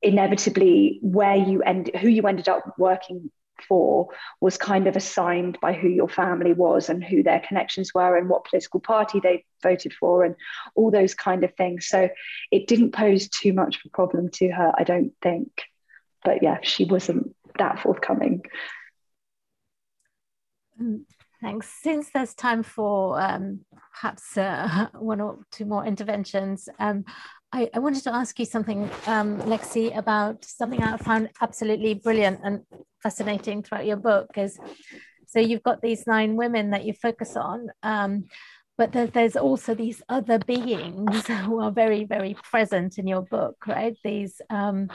[0.00, 3.30] inevitably, where you end, who you ended up working
[3.68, 4.08] for
[4.40, 8.28] was kind of assigned by who your family was and who their connections were and
[8.28, 10.34] what political party they voted for and
[10.74, 11.86] all those kind of things.
[11.86, 12.08] So
[12.50, 15.62] it didn't pose too much of a problem to her, I don't think.
[16.24, 18.42] But yeah, she wasn't that forthcoming.
[21.42, 21.68] Thanks.
[21.82, 23.60] Since there's time for um,
[23.94, 27.04] perhaps uh, one or two more interventions, um,
[27.52, 32.40] I, I, wanted to ask you something, um, Lexi, about something I found absolutely brilliant
[32.44, 32.60] and
[33.02, 34.30] fascinating throughout your book.
[34.36, 34.58] Is
[35.26, 38.26] so you've got these nine women that you focus on, um,
[38.76, 43.66] but there, there's also these other beings who are very, very present in your book,
[43.66, 43.96] right?
[44.04, 44.88] These um,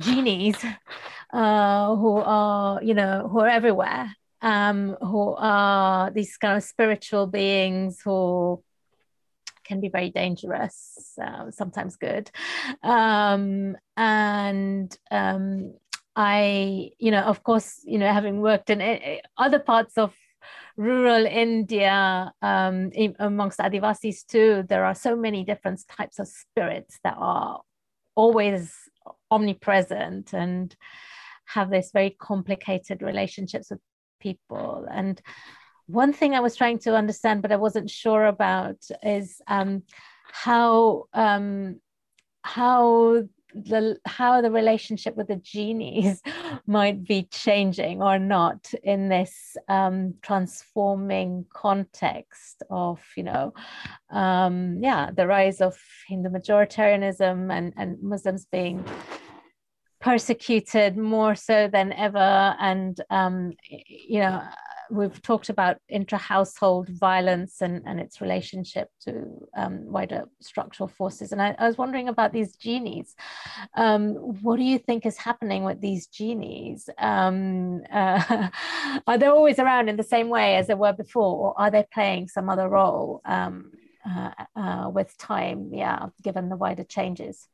[0.00, 0.56] genies
[1.32, 7.26] uh, who are, you know, who are everywhere, um, who are these kind of spiritual
[7.26, 8.62] beings who
[9.64, 12.30] can be very dangerous, uh, sometimes good.
[12.82, 15.74] Um, and um,
[16.16, 20.12] I, you know, of course, you know, having worked in eh, other parts of
[20.76, 22.90] rural India, um,
[23.20, 27.60] amongst Adivasis too, there are so many different types of spirits that are
[28.16, 28.74] always
[29.30, 30.74] omnipresent and
[31.46, 33.80] have this very complicated relationships with
[34.22, 34.86] people.
[34.90, 35.20] And
[35.86, 39.82] one thing I was trying to understand, but I wasn't sure about, is um,
[40.32, 41.80] how um,
[42.42, 43.24] how
[43.54, 46.22] the how the relationship with the genies
[46.66, 53.52] might be changing or not in this um, transforming context of you know
[54.10, 55.76] um, yeah the rise of
[56.08, 58.82] Hindu majoritarianism and and Muslims being
[60.02, 63.52] persecuted more so than ever and um,
[63.88, 64.42] you know
[64.92, 71.32] we've talked about intra-household violence and, and its relationship to um, wider structural forces.
[71.32, 73.14] And I, I, was wondering about these genies.
[73.74, 76.90] Um, what do you think is happening with these genies?
[76.98, 78.48] Um, uh,
[79.06, 81.84] are they always around in the same way as they were before, or are they
[81.92, 83.72] playing some other role um,
[84.06, 85.70] uh, uh, with time?
[85.72, 87.48] Yeah, given the wider changes.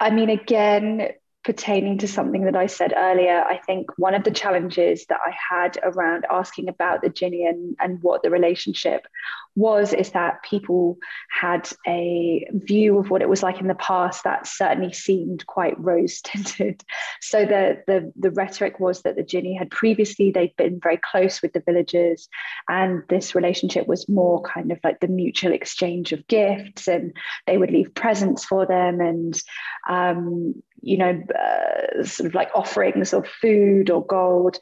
[0.00, 1.08] I mean, again,
[1.46, 5.32] pertaining to something that I said earlier, I think one of the challenges that I
[5.48, 9.06] had around asking about the Jinni and, and what the relationship
[9.54, 10.98] was is that people
[11.30, 15.78] had a view of what it was like in the past that certainly seemed quite
[15.78, 16.84] rose tinted.
[17.22, 21.40] So the, the the rhetoric was that the Jinni had previously they'd been very close
[21.42, 22.28] with the villagers,
[22.68, 27.16] and this relationship was more kind of like the mutual exchange of gifts, and
[27.46, 29.40] they would leave presents for them, and
[29.88, 34.58] um, you know uh, sort of like offerings of food or gold,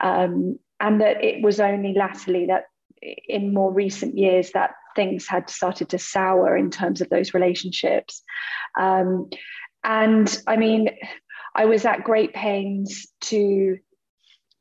[0.00, 2.64] um, and that it was only latterly that
[3.28, 8.22] in more recent years that things had started to sour in terms of those relationships.
[8.78, 9.28] Um,
[9.84, 10.90] and I mean,
[11.54, 13.78] I was at great pains to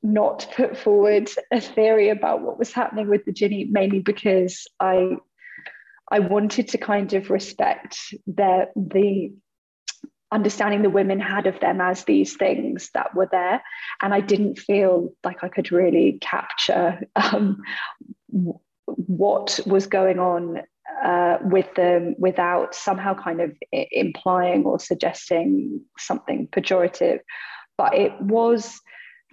[0.03, 5.17] not put forward a theory about what was happening with the Jinni, mainly because I
[6.11, 7.97] I wanted to kind of respect
[8.27, 9.33] their the
[10.31, 13.63] understanding the women had of them as these things that were there,
[14.01, 17.61] and I didn't feel like I could really capture um,
[18.85, 20.61] what was going on
[21.03, 27.19] uh, with them without somehow kind of implying or suggesting something pejorative.
[27.77, 28.79] But it was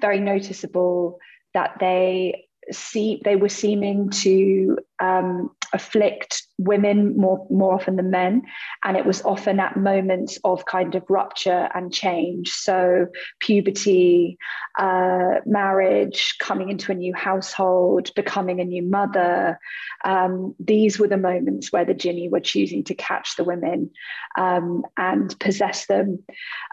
[0.01, 1.19] very noticeable
[1.55, 8.43] that they see they were seeming to um, afflict women more more often than men.
[8.85, 12.51] And it was often at moments of kind of rupture and change.
[12.51, 13.07] So
[13.40, 14.39] puberty
[14.78, 19.59] uh, marriage coming into a new household becoming a new mother
[20.05, 23.90] um, these were the moments where the jinni were choosing to catch the women
[24.36, 26.24] um, and possess them.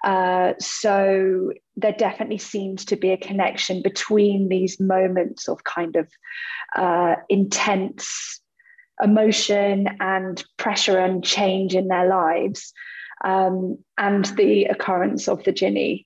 [0.04, 6.10] Uh, so there definitely seems to be a connection between these moments of kind of
[6.76, 8.42] uh, intense
[9.02, 12.74] emotion and pressure and change in their lives
[13.24, 16.06] um, and the occurrence of the Jinni.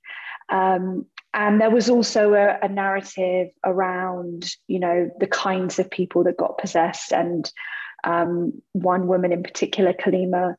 [0.49, 6.23] Um, and there was also a, a, narrative around, you know, the kinds of people
[6.25, 7.11] that got possessed.
[7.11, 7.51] And
[8.03, 10.55] um, one woman in particular, Kalima,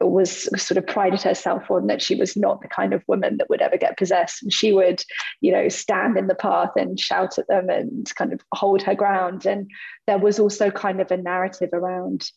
[0.00, 3.48] was sort of prided herself on that she was not the kind of woman that
[3.48, 4.42] would ever get possessed.
[4.42, 5.02] And she would,
[5.40, 8.94] you know, stand in the path and shout at them and kind of hold her
[8.94, 9.46] ground.
[9.46, 9.70] And
[10.06, 12.28] there was also kind of a narrative around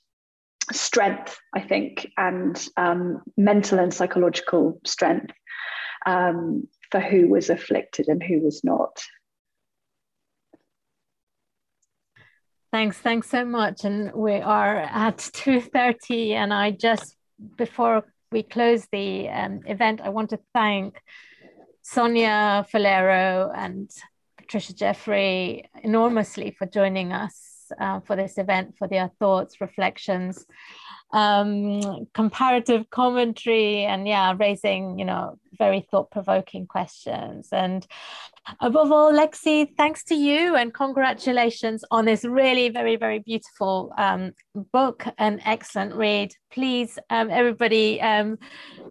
[0.72, 5.34] strength, I think, and um, mental and psychological strength
[6.06, 9.02] um, for who was afflicted and who was not.
[12.72, 13.86] Thanks, thanks so much.
[13.86, 17.16] And we are at 2.30 and I just
[17.56, 21.00] before we close the um, event, I want to thank
[21.82, 23.90] Sonia Faleiro and
[24.38, 30.46] Patricia Jeffery enormously for joining us uh, for this event, for their thoughts, reflections,
[31.12, 37.50] um, comparative commentary, and yeah, raising you know very thought provoking questions.
[37.52, 37.86] And
[38.60, 44.34] above all, Lexi, thanks to you and congratulations on this really very, very beautiful um,
[44.72, 46.34] book, an excellent read.
[46.52, 48.38] Please, um, everybody, um,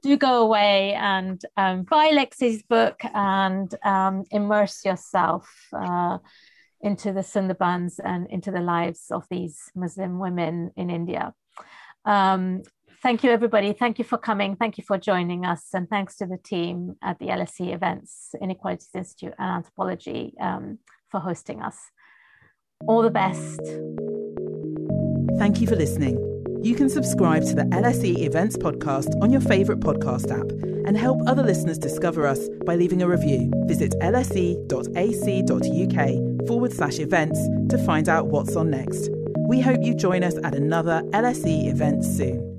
[0.02, 5.48] do go away and um, buy Lexi's book and um, immerse yourself.
[5.72, 6.18] Uh,
[6.82, 11.32] into the Sundarbans and into the lives of these Muslim women in India.
[12.06, 12.62] Um,
[13.02, 13.72] thank you, everybody.
[13.72, 14.56] Thank you for coming.
[14.56, 15.66] Thank you for joining us.
[15.74, 20.78] And thanks to the team at the LSE Events, Inequalities Institute, and Anthropology um,
[21.10, 21.76] for hosting us.
[22.86, 23.60] All the best.
[25.38, 26.22] Thank you for listening.
[26.62, 30.50] You can subscribe to the LSE Events podcast on your favourite podcast app
[30.86, 33.52] and help other listeners discover us by leaving a review.
[33.66, 34.66] Visit lse.ac.uk
[36.46, 37.38] forward slash events
[37.68, 39.10] to find out what's on next.
[39.48, 42.55] We hope you join us at another LSE event soon.